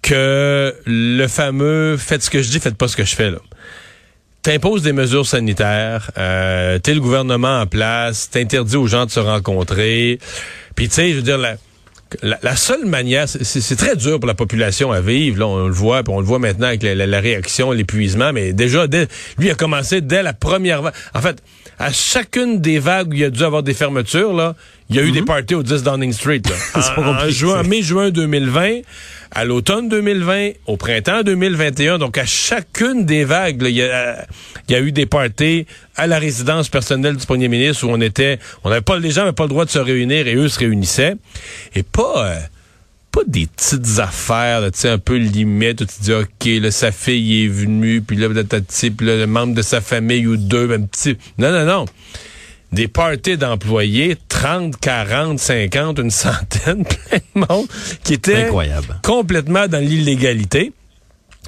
que 0.01 0.73
le 0.85 1.27
fameux 1.27 1.97
faites 1.97 2.23
ce 2.23 2.29
que 2.29 2.41
je 2.41 2.49
dis, 2.49 2.59
faites 2.59 2.75
pas 2.77 2.87
ce 2.87 2.95
que 2.95 3.03
je 3.03 3.15
fais. 3.15 3.31
T'imposes 4.41 4.83
des 4.83 4.93
mesures 4.93 5.25
sanitaires, 5.25 6.11
euh, 6.17 6.79
t'es 6.79 6.93
le 6.93 7.01
gouvernement 7.01 7.59
en 7.59 7.67
place, 7.67 8.29
t'interdis 8.29 8.77
aux 8.77 8.87
gens 8.87 9.05
de 9.05 9.11
se 9.11 9.19
rencontrer. 9.19 10.19
Puis 10.75 10.87
tu 10.87 10.95
sais, 10.95 11.09
je 11.11 11.15
veux 11.17 11.21
dire 11.21 11.37
la, 11.37 11.57
la, 12.41 12.55
seule 12.55 12.85
manière, 12.85 13.27
c'est, 13.27 13.75
très 13.75 13.95
dur 13.95 14.19
pour 14.19 14.27
la 14.27 14.33
population 14.33 14.91
à 14.91 15.01
vivre. 15.01 15.39
Là, 15.39 15.47
on 15.47 15.67
le 15.67 15.73
voit, 15.73 16.03
puis 16.03 16.13
on 16.13 16.19
le 16.19 16.25
voit 16.25 16.39
maintenant 16.39 16.67
avec 16.67 16.83
la, 16.83 16.95
la- 16.95 17.05
la 17.05 17.19
réaction, 17.19 17.71
l'épuisement. 17.71 18.31
Mais 18.33 18.53
déjà, 18.53 18.87
dès, 18.87 19.07
lui 19.37 19.51
a 19.51 19.55
commencé 19.55 20.01
dès 20.01 20.23
la 20.23 20.33
première. 20.33 20.81
En 21.13 21.21
fait, 21.21 21.43
à 21.79 21.93
chacune 21.93 22.59
des 22.59 22.77
vagues 22.77 23.11
où 23.11 23.13
il 23.13 23.23
a 23.23 23.29
dû 23.29 23.41
avoir 23.43 23.63
des 23.63 23.73
fermetures, 23.73 24.33
là, 24.33 24.53
il 24.89 24.97
y 24.97 24.99
a 24.99 25.03
eu 25.03 25.11
des 25.11 25.21
parties 25.21 25.55
au 25.55 25.63
10 25.63 25.83
Downing 25.83 26.11
Street. 26.11 26.41
Là. 26.45 26.55
Mhm. 26.55 26.81
C'est 26.81 26.95
pas 26.95 27.01
en, 27.01 27.25
en 27.25 27.29
juin, 27.29 27.63
mai-juin 27.63 28.09
2020, 28.09 28.81
à 29.31 29.45
l'automne 29.45 29.87
2020, 29.87 30.51
au 30.67 30.75
printemps 30.75 31.23
2021. 31.23 31.97
Donc, 31.97 32.17
à 32.17 32.25
chacune 32.25 33.05
des 33.05 33.23
vagues, 33.23 33.61
là, 33.61 33.69
il 33.69 33.75
y, 33.75 33.83
a, 33.83 34.25
il 34.67 34.73
y 34.73 34.75
a 34.75 34.81
eu 34.81 34.91
des 34.91 35.05
parties 35.05 35.65
à 35.95 36.05
la 36.05 36.19
résidence 36.19 36.67
personnelle 36.67 37.15
du 37.15 37.25
premier 37.25 37.47
ministre 37.47 37.85
où 37.85 37.89
on 37.89 38.01
était, 38.01 38.39
on 38.65 38.69
n'avait 38.69 38.81
pas, 38.81 38.99
les 38.99 39.11
gens 39.11 39.21
n'avaient 39.21 39.31
pas 39.33 39.43
le 39.43 39.49
droit 39.49 39.65
de 39.65 39.69
se 39.69 39.79
réunir 39.79 40.27
et 40.27 40.35
eux 40.35 40.49
se 40.49 40.59
réunissaient. 40.59 41.15
Et 41.75 41.83
pas, 41.83 42.25
euh, 42.25 42.39
pas 43.11 43.21
des 43.25 43.47
petites 43.47 43.99
affaires, 43.99 44.61
tu 44.71 44.79
sais, 44.79 44.89
un 44.89 44.97
peu 44.97 45.15
limite, 45.17 45.81
où 45.81 45.85
tu 45.85 46.01
dis, 46.01 46.13
OK, 46.13 46.45
là, 46.45 46.71
sa 46.71 46.91
fille 46.91 47.45
est 47.45 47.47
venue, 47.47 48.01
puis 48.01 48.17
là, 48.17 48.27
là, 48.27 48.43
le 48.43 49.25
membre 49.25 49.55
de 49.55 49.61
sa 49.61 49.81
famille 49.81 50.27
ou 50.27 50.37
deux, 50.37 50.71
un 50.71 50.81
petit... 50.81 51.17
Non, 51.37 51.51
non, 51.51 51.65
non. 51.65 51.85
Des 52.71 52.87
parties 52.87 53.35
d'employés, 53.35 54.15
30, 54.27 54.79
40, 54.79 55.39
50, 55.39 55.99
une 55.99 56.11
centaine, 56.11 56.85
plein 57.09 57.17
de 57.35 57.47
monde, 57.49 57.67
qui 58.03 58.13
étaient 58.13 58.43
Incroyable. 58.43 58.99
complètement 59.03 59.67
dans 59.67 59.83
l'illégalité. 59.83 60.71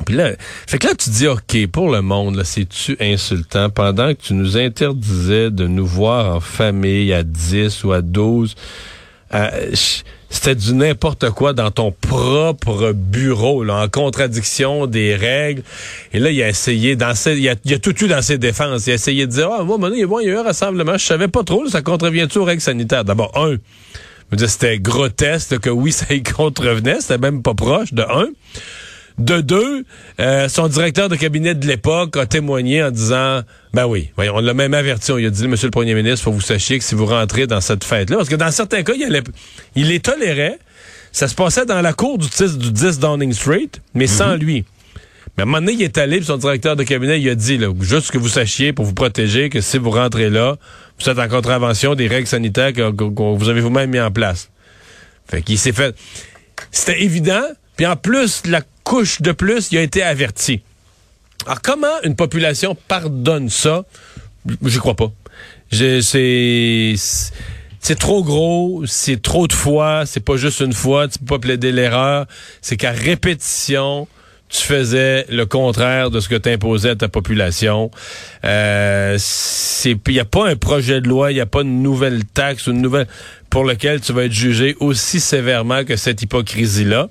Puis 0.06 0.16
là, 0.16 0.32
fait 0.68 0.80
que 0.80 0.88
là, 0.88 0.96
tu 0.96 1.12
dis, 1.12 1.28
OK, 1.28 1.68
pour 1.68 1.92
le 1.92 2.02
monde, 2.02 2.38
là, 2.38 2.44
c'est-tu 2.44 2.98
insultant? 3.00 3.70
Pendant 3.70 4.16
que 4.16 4.22
tu 4.22 4.34
nous 4.34 4.58
interdisais 4.58 5.52
de 5.52 5.68
nous 5.68 5.86
voir 5.86 6.36
en 6.36 6.40
famille 6.40 7.14
à 7.14 7.22
10 7.22 7.84
ou 7.84 7.92
à 7.92 8.02
12? 8.02 8.56
Euh, 9.34 9.74
c'était 10.30 10.56
du 10.56 10.74
n'importe 10.74 11.30
quoi 11.32 11.54
dans 11.54 11.72
ton 11.72 11.92
propre 11.92 12.94
bureau, 12.94 13.64
là, 13.64 13.84
en 13.84 13.90
contradiction 13.90 14.88
des 14.88 15.16
règles. 15.16 15.62
Et 16.14 16.20
là, 16.20 16.32
il 16.32 16.42
a 16.42 16.48
essayé, 16.48 16.96
dans 16.96 17.14
ses, 17.16 17.38
il, 17.38 17.50
a, 17.50 17.56
tout 17.80 18.04
eu 18.04 18.08
dans 18.08 18.22
ses 18.22 18.38
défenses. 18.38 18.88
Il 18.88 18.92
a 18.92 18.94
essayé 18.94 19.28
de 19.28 19.32
dire, 19.32 19.50
ah, 19.52 19.64
moi, 19.64 19.78
il 19.94 20.00
y 20.00 20.04
a 20.04 20.34
eu 20.34 20.38
un 20.38 20.44
rassemblement, 20.44 20.98
je 20.98 21.06
savais 21.06 21.28
pas 21.28 21.44
trop, 21.44 21.68
ça 21.68 21.82
contrevient-tu 21.82 22.38
aux 22.38 22.46
règles 22.46 22.62
sanitaires? 22.62 23.04
D'abord, 23.04 23.32
un, 23.38 23.58
c'était 24.38 24.80
grotesque 24.80 25.60
que 25.60 25.70
oui, 25.70 25.92
ça 25.92 26.14
y 26.14 26.24
contrevenait, 26.24 27.02
c'était 27.02 27.18
même 27.18 27.42
pas 27.42 27.54
proche, 27.54 27.94
de 27.94 28.04
un. 28.04 28.30
De 29.22 29.40
deux, 29.40 29.86
euh, 30.20 30.50
son 30.50 30.68
directeur 30.68 31.08
de 31.08 31.16
cabinet 31.16 31.54
de 31.54 31.68
l'époque 31.68 32.18
a 32.18 32.26
témoigné 32.26 32.82
en 32.84 32.90
disant, 32.90 33.42
ben 33.72 33.86
oui, 33.86 34.10
voyons, 34.16 34.38
on 34.38 34.40
l'a 34.40 34.56
même 34.56 34.74
averti, 34.74 35.12
on 35.12 35.18
lui 35.18 35.28
a 35.28 35.30
dit, 35.30 35.48
Monsieur 35.48 35.68
le 35.68 35.72
Premier 35.72 35.94
ministre, 35.94 36.24
faut 36.24 36.32
que 36.32 36.36
vous 36.38 36.42
sachiez 36.42 36.80
que 36.80 36.84
si 36.84 36.96
vous 36.96 37.06
rentrez 37.06 37.46
dans 37.46 37.62
cette 37.62 37.84
fête-là, 37.84 38.18
parce 38.18 38.30
que 38.30 38.36
dans 38.36 38.50
certains 38.50 38.82
cas, 38.82 38.94
il, 38.96 39.04
allait- 39.04 39.22
il 39.76 39.90
les 39.90 40.00
tolérait, 40.00 40.58
ça 41.12 41.28
se 41.28 41.36
passait 41.36 41.68
dans 41.68 41.82
la 41.82 41.94
cour 41.94 42.18
du 42.18 42.28
10, 42.28 42.58
du 42.58 42.72
10 42.72 42.98
Downing 43.00 43.32
Street, 43.34 43.70
mais 43.94 44.08
sans 44.08 44.36
lui. 44.36 44.66
Mais 45.38 45.42
à 45.42 45.44
un 45.44 45.46
moment 45.46 45.60
donné, 45.60 45.74
il 45.74 45.82
est 45.84 46.00
allé, 46.00 46.18
puis 46.18 46.26
son 46.26 46.38
directeur 46.38 46.76
de 46.76 46.84
cabinet, 46.84 47.22
il 47.22 47.30
a 47.30 47.36
dit, 47.36 47.60
là, 47.60 47.68
juste 47.80 48.10
que 48.10 48.18
vous 48.18 48.28
sachiez, 48.28 48.74
pour 48.74 48.86
vous 48.86 48.94
protéger, 48.96 49.50
que 49.52 49.62
si 49.62 49.78
vous 49.78 49.92
rentrez 49.92 50.32
là, 50.32 50.56
vous 51.00 51.10
êtes 51.10 51.20
en 51.20 51.28
contravention 51.28 51.94
des 51.94 52.08
règles 52.08 52.28
sanitaires 52.28 52.74
que, 52.74 52.90
que- 52.90 53.14
que 53.14 53.38
vous 53.38 53.50
avez 53.50 53.62
vous-même 53.62 53.92
mis 53.92 54.00
en 54.00 54.10
place. 54.12 54.50
Fait 55.28 55.44
qu'il 55.44 55.60
s'est 55.60 55.74
fait... 55.74 55.96
C'était 56.72 57.04
évident, 57.04 57.44
puis 57.78 57.86
en 57.86 57.96
plus, 57.96 58.42
la 58.48 58.62
couche 58.92 59.22
de 59.22 59.32
plus, 59.32 59.72
il 59.72 59.78
a 59.78 59.82
été 59.84 60.04
averti. 60.04 60.60
Alors, 61.46 61.62
comment 61.62 62.02
une 62.04 62.18
population 62.18 62.76
pardonne 62.90 63.50
ça? 63.50 63.86
J'y 64.66 64.80
crois 64.80 64.96
pas. 64.98 65.14
C'est 65.72 66.98
trop 67.98 68.22
gros, 68.22 68.84
c'est 68.86 69.22
trop 69.22 69.48
de 69.48 69.54
fois, 69.54 70.04
c'est 70.06 70.20
pas 70.20 70.36
juste 70.36 70.60
une 70.60 70.74
fois, 70.74 71.08
tu 71.08 71.20
peux 71.20 71.26
pas 71.26 71.40
plaider 71.40 71.72
l'erreur. 71.72 72.26
C'est 72.62 72.76
qu'à 72.76 72.92
répétition, 72.92 74.10
tu 74.50 74.62
faisais 74.62 75.26
le 75.30 75.46
contraire 75.46 76.10
de 76.10 76.20
ce 76.20 76.28
que 76.28 76.36
tu 76.36 76.50
imposais 76.50 76.90
à 76.90 76.96
ta 76.98 77.08
population. 77.08 77.92
Euh, 78.44 79.18
il 79.86 80.14
y 80.14 80.20
a 80.20 80.26
pas 80.26 80.50
un 80.50 80.58
projet 80.58 81.00
de 81.00 81.08
loi, 81.08 81.32
il 81.32 81.38
y 81.38 81.42
a 81.42 81.46
pas 81.46 81.62
une 81.62 81.82
nouvelle 81.82 82.26
taxe 82.26 82.68
une 82.68 82.82
nouvelle 82.82 83.08
pour 83.50 83.64
lequel 83.64 84.02
tu 84.02 84.12
vas 84.12 84.26
être 84.26 84.34
jugé 84.34 84.76
aussi 84.82 85.22
sévèrement 85.22 85.86
que 85.86 85.96
cette 85.96 86.22
hypocrisie 86.22 86.84
là. 86.84 87.08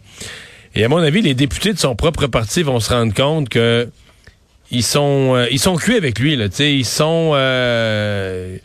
Et 0.75 0.85
à 0.85 0.89
mon 0.89 0.99
avis, 0.99 1.21
les 1.23 1.35
députés 1.35 1.73
de 1.73 1.79
son 1.79 1.97
propre 1.97 2.27
parti 2.27 2.63
vont 2.63 2.81
se 2.81 2.91
rendre 2.91 3.13
compte 3.15 3.49
que 3.49 3.89
ils 4.71 4.85
sont 4.85 5.35
euh, 5.35 5.47
ils 5.51 5.59
sont 5.59 5.75
cuits 5.77 5.97
avec 5.97 6.19
lui 6.21 6.37
là, 6.37 6.49
tu 6.49 6.57
sais, 6.57 6.73
ils 6.75 6.85
sont 6.85 7.33
euh, 7.35 8.57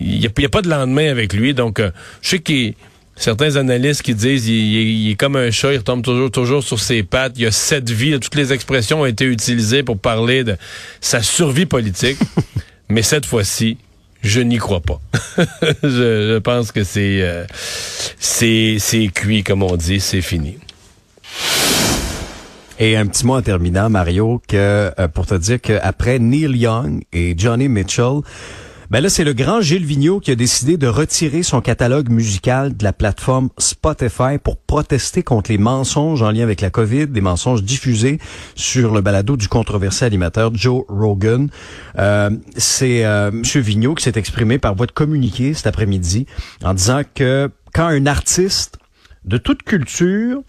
il 0.00 0.18
n'y 0.18 0.26
a, 0.26 0.30
il 0.36 0.42
y 0.42 0.46
a 0.46 0.48
pas 0.48 0.62
de 0.62 0.68
lendemain 0.68 1.08
avec 1.10 1.32
lui. 1.32 1.54
Donc, 1.54 1.78
euh, 1.78 1.90
je 2.22 2.30
sais 2.30 2.38
qu'il 2.40 2.74
certains 3.16 3.56
analystes 3.56 4.02
qui 4.02 4.14
disent 4.14 4.48
il, 4.48 4.54
il- 4.54 5.06
il 5.06 5.10
est 5.12 5.14
comme 5.14 5.36
un 5.36 5.50
chat, 5.50 5.72
il 5.72 5.78
retombe 5.78 6.02
toujours, 6.02 6.30
toujours 6.30 6.62
sur 6.64 6.80
ses 6.80 7.02
pattes. 7.02 7.34
Il 7.36 7.42
y 7.42 7.46
a 7.46 7.50
sept 7.52 7.88
vies. 7.90 8.18
Toutes 8.18 8.34
les 8.34 8.52
expressions 8.52 9.02
ont 9.02 9.06
été 9.06 9.24
utilisées 9.24 9.82
pour 9.82 9.98
parler 9.98 10.42
de 10.42 10.56
sa 11.00 11.22
survie 11.22 11.66
politique. 11.66 12.18
Mais 12.88 13.02
cette 13.02 13.26
fois-ci, 13.26 13.76
je 14.22 14.40
n'y 14.40 14.56
crois 14.56 14.80
pas. 14.80 15.00
je, 15.82 15.88
je 15.88 16.38
pense 16.38 16.72
que 16.72 16.82
c'est 16.82 17.20
euh, 17.22 17.44
c'est 18.18 18.76
c'est 18.80 19.06
cuit, 19.08 19.44
comme 19.44 19.62
on 19.62 19.76
dit, 19.76 20.00
c'est 20.00 20.22
fini. 20.22 20.56
Et 22.78 22.96
un 22.96 23.06
petit 23.06 23.26
mot 23.26 23.36
en 23.36 23.42
terminant, 23.42 23.90
Mario, 23.90 24.40
que 24.48 24.90
euh, 24.98 25.08
pour 25.08 25.26
te 25.26 25.34
dire 25.34 25.60
qu'après 25.60 26.18
Neil 26.18 26.56
Young 26.56 27.02
et 27.12 27.34
Johnny 27.36 27.68
Mitchell, 27.68 28.20
ben 28.90 29.00
là, 29.00 29.08
c'est 29.08 29.22
le 29.22 29.34
grand 29.34 29.60
Gilles 29.60 29.84
Vigneault 29.84 30.18
qui 30.18 30.32
a 30.32 30.34
décidé 30.34 30.76
de 30.76 30.88
retirer 30.88 31.44
son 31.44 31.60
catalogue 31.60 32.10
musical 32.10 32.76
de 32.76 32.82
la 32.82 32.92
plateforme 32.92 33.48
Spotify 33.56 34.38
pour 34.42 34.56
protester 34.56 35.22
contre 35.22 35.52
les 35.52 35.58
mensonges 35.58 36.22
en 36.22 36.32
lien 36.32 36.42
avec 36.42 36.60
la 36.60 36.70
COVID, 36.70 37.06
des 37.06 37.20
mensonges 37.20 37.62
diffusés 37.62 38.18
sur 38.56 38.92
le 38.92 39.00
balado 39.00 39.36
du 39.36 39.46
controversé 39.46 40.06
animateur 40.06 40.52
Joe 40.54 40.82
Rogan. 40.88 41.50
Euh, 41.98 42.30
c'est 42.56 43.04
euh, 43.04 43.28
M. 43.28 43.42
Vigneault 43.42 43.94
qui 43.94 44.02
s'est 44.02 44.18
exprimé 44.18 44.58
par 44.58 44.74
voie 44.74 44.86
de 44.86 44.92
communiqué 44.92 45.54
cet 45.54 45.68
après-midi 45.68 46.26
en 46.64 46.74
disant 46.74 47.02
que 47.14 47.48
quand 47.72 47.86
un 47.86 48.06
artiste 48.06 48.78
de 49.24 49.36
toute 49.36 49.62
culture 49.62 50.42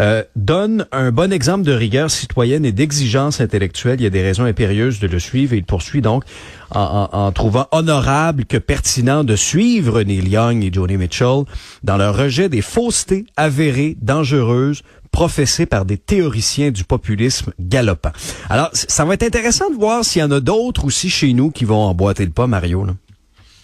euh, 0.00 0.22
donne 0.36 0.86
un 0.92 1.10
bon 1.10 1.32
exemple 1.32 1.64
de 1.64 1.72
rigueur 1.72 2.10
citoyenne 2.10 2.64
et 2.64 2.72
d'exigence 2.72 3.40
intellectuelle. 3.40 4.00
Il 4.00 4.04
y 4.04 4.06
a 4.06 4.10
des 4.10 4.22
raisons 4.22 4.44
impérieuses 4.44 5.00
de 5.00 5.06
le 5.08 5.18
suivre 5.18 5.54
et 5.54 5.56
il 5.56 5.64
poursuit 5.64 6.00
donc 6.02 6.24
en, 6.70 7.08
en- 7.12 7.18
en 7.18 7.32
trouvant 7.32 7.66
honorable 7.72 8.44
que 8.44 8.56
pertinent 8.58 9.24
de 9.24 9.36
suivre 9.36 10.02
Neil 10.02 10.28
Young 10.28 10.62
et 10.64 10.70
Joni 10.72 10.96
Mitchell 10.96 11.42
dans 11.82 11.96
leur 11.96 12.16
rejet 12.16 12.48
des 12.48 12.62
faussetés 12.62 13.26
avérées, 13.36 13.96
dangereuses, 14.00 14.82
professées 15.10 15.66
par 15.66 15.84
des 15.86 15.96
théoriciens 15.96 16.70
du 16.70 16.84
populisme 16.84 17.52
galopant. 17.58 18.12
Alors, 18.50 18.68
ça 18.74 19.04
va 19.06 19.14
être 19.14 19.22
intéressant 19.22 19.70
de 19.70 19.74
voir 19.76 20.04
s'il 20.04 20.20
y 20.20 20.24
en 20.24 20.30
a 20.30 20.40
d'autres 20.40 20.84
aussi 20.84 21.08
chez 21.08 21.32
nous 21.32 21.50
qui 21.50 21.64
vont 21.64 21.82
emboîter 21.82 22.24
le 22.26 22.30
pas, 22.30 22.46
Mario. 22.46 22.84
Là. 22.84 22.92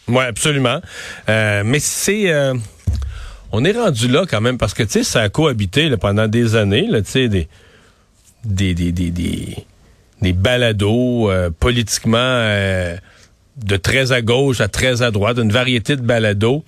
Oui, 0.08 0.24
absolument. 0.24 0.80
Euh, 1.28 1.62
mais 1.64 1.80
c'est... 1.80 2.32
euh, 2.32 2.54
on 3.54 3.64
est 3.64 3.72
rendu 3.72 4.08
là 4.08 4.24
quand 4.28 4.40
même 4.40 4.58
parce 4.58 4.74
que, 4.74 4.82
tu 4.82 4.90
sais, 4.90 5.04
ça 5.04 5.20
a 5.22 5.28
cohabité 5.28 5.88
là, 5.88 5.96
pendant 5.96 6.26
des 6.26 6.56
années, 6.56 6.86
là, 6.88 7.02
tu 7.02 7.10
sais, 7.10 7.28
des, 7.28 7.48
des, 8.44 8.74
des, 8.74 8.90
des, 8.90 9.10
des, 9.10 9.56
des 10.20 10.32
balados 10.32 11.30
euh, 11.30 11.50
politiquement 11.50 12.16
euh, 12.18 12.96
de 13.64 13.76
très 13.76 14.10
à 14.10 14.22
gauche 14.22 14.60
à 14.60 14.66
très 14.66 15.02
à 15.02 15.12
droite, 15.12 15.38
une 15.38 15.52
variété 15.52 15.94
de 15.94 16.02
balados. 16.02 16.64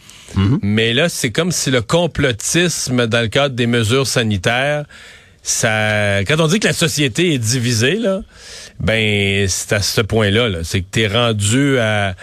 Mais 0.62 0.92
là, 0.94 1.08
c'est 1.08 1.32
comme 1.32 1.50
si 1.50 1.70
le 1.72 1.82
complotisme 1.82 3.06
dans 3.08 3.20
le 3.20 3.28
cadre 3.28 3.56
des 3.56 3.66
mesures 3.66 4.06
sanitaires, 4.06 4.84
ça, 5.42 6.24
quand 6.24 6.40
on 6.40 6.46
dit 6.46 6.60
que 6.60 6.68
la 6.68 6.72
société 6.72 7.34
est 7.34 7.38
divisée, 7.38 7.96
là, 7.96 8.20
ben 8.80 9.46
c'est 9.48 9.72
à 9.72 9.82
ce 9.82 10.00
point-là. 10.00 10.48
-là, 10.48 10.58
c'est 10.62 10.80
que 10.82 10.90
t'es 10.90 11.06
rendu 11.08 11.78
à, 11.78 12.14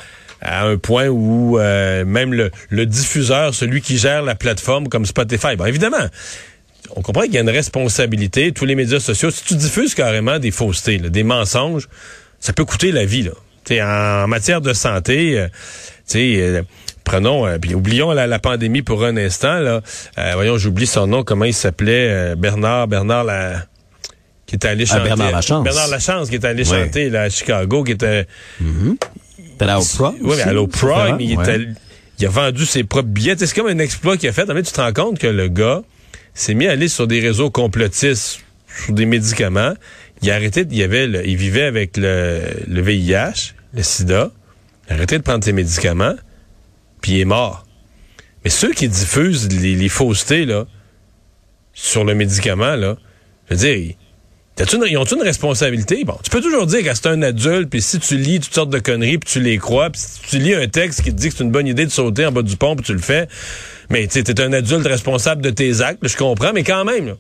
à 0.43 0.65
un 0.65 0.77
point 0.77 1.07
où 1.07 1.57
euh, 1.57 2.05
même 2.05 2.33
le, 2.33 2.51
le 2.69 2.85
diffuseur, 2.85 3.55
celui 3.55 3.81
qui 3.81 3.97
gère 3.97 4.21
la 4.21 4.35
plateforme 4.35 4.89
comme 4.89 5.05
Spotify, 5.05 5.55
bon 5.55 5.65
évidemment, 5.65 6.05
on 6.95 7.01
comprend 7.01 7.23
qu'il 7.23 7.33
y 7.33 7.37
a 7.37 7.41
une 7.41 7.49
responsabilité. 7.49 8.51
Tous 8.51 8.65
les 8.65 8.75
médias 8.75 8.99
sociaux, 8.99 9.31
si 9.31 9.43
tu 9.43 9.55
diffuses 9.55 9.95
carrément 9.95 10.37
des 10.39 10.51
faussetés, 10.51 10.97
là, 10.99 11.09
des 11.09 11.23
mensonges, 11.23 11.87
ça 12.39 12.53
peut 12.53 12.65
coûter 12.65 12.91
la 12.91 13.05
vie. 13.05 13.23
Là. 13.23 13.31
T'sais, 13.63 13.81
en 13.81 14.27
matière 14.27 14.59
de 14.59 14.73
santé, 14.73 15.39
euh, 15.39 15.47
euh, 16.15 16.61
prenons, 17.05 17.47
euh, 17.47 17.57
puis 17.59 17.73
oublions 17.73 18.11
la, 18.11 18.27
la 18.27 18.39
pandémie 18.39 18.81
pour 18.81 19.05
un 19.05 19.15
instant. 19.15 19.59
Là. 19.59 19.81
Euh, 20.17 20.31
voyons, 20.33 20.57
j'oublie 20.57 20.85
son 20.87 21.07
nom, 21.07 21.23
comment 21.23 21.45
il 21.45 21.53
s'appelait, 21.53 22.09
euh, 22.09 22.35
Bernard, 22.35 22.87
Bernard 22.89 23.23
la 23.23 23.65
qui 24.45 24.55
était 24.55 24.67
allé 24.67 24.83
Ah, 24.89 24.93
chanter. 24.97 25.03
Bernard 25.05 25.31
Lachance. 25.31 25.63
Bernard 25.63 25.87
Lachance 25.87 26.29
qui 26.29 26.35
était 26.35 26.47
allé 26.47 26.69
Ouais. 26.69 26.83
chanter 26.85 27.09
là, 27.09 27.21
à 27.23 27.29
Chicago, 27.29 27.83
qui 27.85 27.93
était. 27.93 28.27
T'es? 30.11 30.17
Oui, 30.21 30.35
mais 30.37 30.41
à 30.43 30.53
l'Oprah, 30.53 31.15
mais 31.17 31.25
il, 31.25 31.37
Ouais. 31.37 31.67
il 32.19 32.25
a 32.25 32.29
vendu 32.29 32.65
ses 32.65 32.83
propres 32.83 33.07
billets. 33.09 33.35
C'est 33.37 33.53
comme 33.55 33.67
un 33.67 33.79
exploit 33.79 34.17
qu'il 34.17 34.29
a 34.29 34.33
fait. 34.33 34.45
Fait, 34.45 34.63
tu 34.63 34.71
te 34.71 34.81
rends 34.81 34.93
compte 34.93 35.19
que 35.19 35.27
le 35.27 35.47
gars 35.47 35.81
s'est 36.33 36.53
mis 36.53 36.67
à 36.67 36.71
aller 36.71 36.87
sur 36.87 37.07
des 37.07 37.19
réseaux 37.19 37.49
complotistes, 37.51 38.41
sur 38.85 38.93
des 38.93 39.05
médicaments. 39.05 39.73
Il 40.21 40.31
a 40.31 40.35
arrêté, 40.35 40.65
il, 40.69 40.77
y 40.77 40.83
avait 40.83 41.07
le- 41.07 41.27
il 41.27 41.35
vivait 41.35 41.63
avec 41.63 41.97
le, 41.97 42.41
le 42.67 42.81
VIH, 42.81 43.53
le 43.73 43.83
sida. 43.83 44.31
Il 44.87 44.93
a 44.93 44.95
arrêté 44.95 45.17
de 45.17 45.23
prendre 45.23 45.43
ses 45.43 45.53
médicaments, 45.53 46.15
puis 47.01 47.13
il 47.13 47.19
est 47.21 47.25
mort. 47.25 47.65
Mais 48.43 48.49
ceux 48.49 48.71
qui 48.73 48.87
diffusent 48.89 49.49
les, 49.51 49.75
les 49.75 49.89
faussetés, 49.89 50.45
là, 50.45 50.65
sur 51.73 52.03
le 52.03 52.13
médicament, 52.15 52.75
là, 52.75 52.97
je 53.49 53.55
veux 53.55 53.59
dire, 53.59 53.95
une- 54.59 54.85
ils 54.87 54.97
ont-tu 54.97 55.15
une 55.15 55.21
responsabilité? 55.23 56.03
Bon, 56.03 56.17
tu 56.23 56.29
peux 56.29 56.41
toujours 56.41 56.67
dire 56.67 56.83
que 56.83 56.93
c'est 56.93 57.07
un 57.07 57.21
adulte, 57.23 57.69
puis 57.69 57.81
si 57.81 57.99
tu 57.99 58.17
lis 58.17 58.39
toutes 58.39 58.53
sortes 58.53 58.69
de 58.69 58.79
conneries, 58.79 59.17
puis 59.17 59.29
tu 59.31 59.39
les 59.39 59.57
crois, 59.57 59.89
puis 59.89 59.99
si 59.99 60.21
tu 60.29 60.37
lis 60.37 60.53
un 60.53 60.67
texte 60.67 61.01
qui 61.01 61.11
te 61.11 61.15
dit 61.19 61.29
que 61.29 61.35
c'est 61.37 61.43
une 61.43 61.51
bonne 61.51 61.65
idée 61.67 61.85
de 61.85 61.91
sauter 61.91 62.25
en 62.25 62.31
bas 62.31 62.43
du 62.43 62.55
pont, 62.55 62.75
puis 62.75 62.85
tu 62.85 62.93
le 62.93 62.99
fais, 62.99 63.27
mais 63.89 64.07
tu 64.07 64.19
es 64.19 64.41
un 64.41 64.53
adulte 64.53 64.85
responsable 64.85 65.41
de 65.41 65.49
tes 65.49 65.81
actes, 65.81 66.07
je 66.07 66.15
comprends, 66.15 66.53
mais 66.53 66.63
quand 66.63 66.85
même, 66.85 67.07
là, 67.07 67.13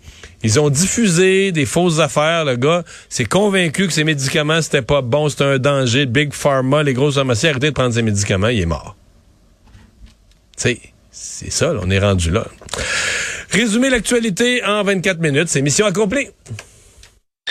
ils 0.43 0.59
ont 0.59 0.69
diffusé 0.69 1.51
des 1.51 1.65
fausses 1.65 1.99
affaires, 1.99 2.45
le 2.45 2.55
gars 2.55 2.83
s'est 3.09 3.25
convaincu 3.25 3.87
que 3.87 3.93
ses 3.93 4.03
médicaments, 4.03 4.61
c'était 4.61 4.81
pas 4.83 5.01
bon, 5.01 5.27
c'était 5.29 5.43
un 5.45 5.57
danger, 5.57 6.05
Big 6.05 6.33
Pharma, 6.33 6.83
les 6.83 6.93
grosses 6.93 7.15
pharmacies, 7.15 7.47
arrêtez 7.47 7.67
de 7.69 7.75
prendre 7.75 7.93
ses 7.95 8.03
médicaments, 8.03 8.49
il 8.49 8.59
est 8.61 8.65
mort. 8.67 8.95
Tu 10.55 10.63
sais, 10.63 10.79
c'est 11.11 11.51
ça, 11.51 11.73
là, 11.73 11.79
on 11.83 11.89
est 11.89 11.99
rendu 11.99 12.29
là. 12.29 12.45
Résumer 13.49 13.89
l'actualité 13.89 14.63
en 14.63 14.83
24 14.83 15.19
minutes, 15.19 15.47
c'est 15.47 15.61
mission 15.61 15.85
accomplie. 15.87 16.27